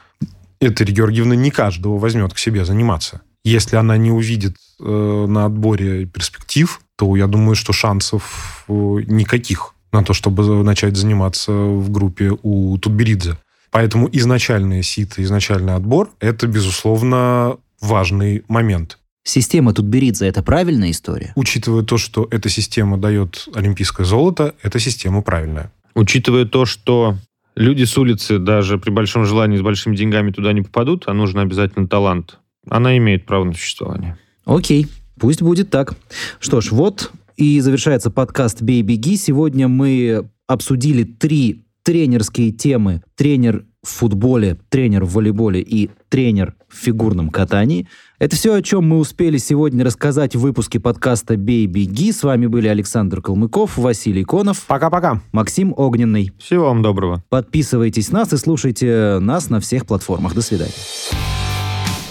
Эта 0.64 0.84
Георгиевна 0.84 1.36
не 1.36 1.50
каждого 1.50 1.98
возьмет 1.98 2.32
к 2.32 2.38
себе 2.38 2.64
заниматься. 2.64 3.20
Если 3.44 3.76
она 3.76 3.98
не 3.98 4.10
увидит 4.10 4.56
э, 4.80 5.26
на 5.28 5.44
отборе 5.44 6.06
перспектив, 6.06 6.80
то 6.96 7.14
я 7.16 7.26
думаю, 7.26 7.54
что 7.54 7.74
шансов 7.74 8.64
э, 8.66 8.72
никаких 8.72 9.74
на 9.92 10.02
то, 10.02 10.14
чтобы 10.14 10.64
начать 10.64 10.96
заниматься 10.96 11.52
в 11.52 11.90
группе 11.90 12.32
у 12.42 12.78
Тутберидзе. 12.78 13.36
Поэтому 13.70 14.08
изначальные 14.10 14.82
ситы, 14.82 15.22
изначальный 15.22 15.74
отбор– 15.74 16.10
это, 16.20 16.46
безусловно, 16.46 17.58
важный 17.82 18.42
момент. 18.48 18.98
Система 19.22 19.74
Тутберидзе– 19.74 20.26
это 20.28 20.42
правильная 20.42 20.92
история? 20.92 21.32
Учитывая 21.36 21.82
то, 21.82 21.98
что 21.98 22.26
эта 22.30 22.48
система 22.48 22.96
дает 22.96 23.48
олимпийское 23.54 24.06
золото, 24.06 24.54
эта 24.62 24.78
система 24.78 25.20
правильная. 25.20 25.70
Учитывая 25.94 26.46
то, 26.46 26.64
что 26.64 27.18
люди 27.54 27.84
с 27.84 27.96
улицы 27.96 28.38
даже 28.38 28.78
при 28.78 28.90
большом 28.90 29.24
желании 29.24 29.56
с 29.56 29.62
большими 29.62 29.96
деньгами 29.96 30.30
туда 30.30 30.52
не 30.52 30.62
попадут, 30.62 31.04
а 31.06 31.12
нужен 31.12 31.38
обязательно 31.38 31.88
талант, 31.88 32.38
она 32.68 32.96
имеет 32.96 33.26
право 33.26 33.44
на 33.44 33.52
существование. 33.52 34.18
Окей, 34.44 34.86
пусть 35.18 35.42
будет 35.42 35.70
так. 35.70 35.94
Что 36.40 36.60
ж, 36.60 36.70
вот 36.70 37.12
и 37.36 37.60
завершается 37.60 38.10
подкаст 38.10 38.62
«Бей-беги». 38.62 39.16
Сегодня 39.16 39.68
мы 39.68 40.28
обсудили 40.46 41.04
три 41.04 41.64
тренерские 41.82 42.50
темы. 42.52 43.02
Тренер 43.16 43.64
в 43.84 43.88
футболе, 43.88 44.58
тренер 44.68 45.04
в 45.04 45.12
волейболе 45.12 45.60
и 45.60 45.90
тренер 46.08 46.54
в 46.68 46.76
фигурном 46.76 47.30
катании. 47.30 47.86
Это 48.18 48.34
все, 48.34 48.54
о 48.54 48.62
чем 48.62 48.88
мы 48.88 48.98
успели 48.98 49.38
сегодня 49.38 49.84
рассказать 49.84 50.34
в 50.34 50.40
выпуске 50.40 50.80
подкаста 50.80 51.36
«Бей-беги». 51.36 52.10
С 52.10 52.24
вами 52.24 52.46
были 52.46 52.66
Александр 52.66 53.22
Калмыков, 53.22 53.76
Василий 53.76 54.24
Конов, 54.24 54.64
Пока-пока. 54.66 55.20
Максим 55.30 55.72
Огненный. 55.76 56.32
Всего 56.38 56.64
вам 56.64 56.82
доброго. 56.82 57.22
Подписывайтесь 57.28 58.10
на 58.10 58.24
нас 58.24 58.32
и 58.32 58.38
слушайте 58.38 59.18
нас 59.20 59.50
на 59.50 59.60
всех 59.60 59.84
платформах. 59.84 60.34
До 60.34 60.40
свидания. 60.40 60.72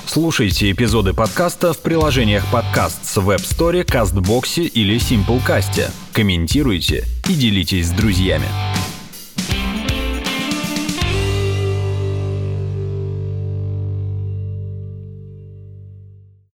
Слушайте 0.06 0.72
эпизоды 0.72 1.14
подкаста 1.14 1.74
в 1.74 1.80
приложениях 1.80 2.46
подкаст 2.52 3.04
с 3.04 3.18
Web 3.18 3.40
Store, 3.40 3.84
CastBox 3.84 4.68
или 4.68 4.98
Simplecast. 4.98 5.90
Комментируйте 6.12 7.06
и 7.28 7.34
делитесь 7.34 7.88
с 7.88 7.92
друзьями. 7.92 8.46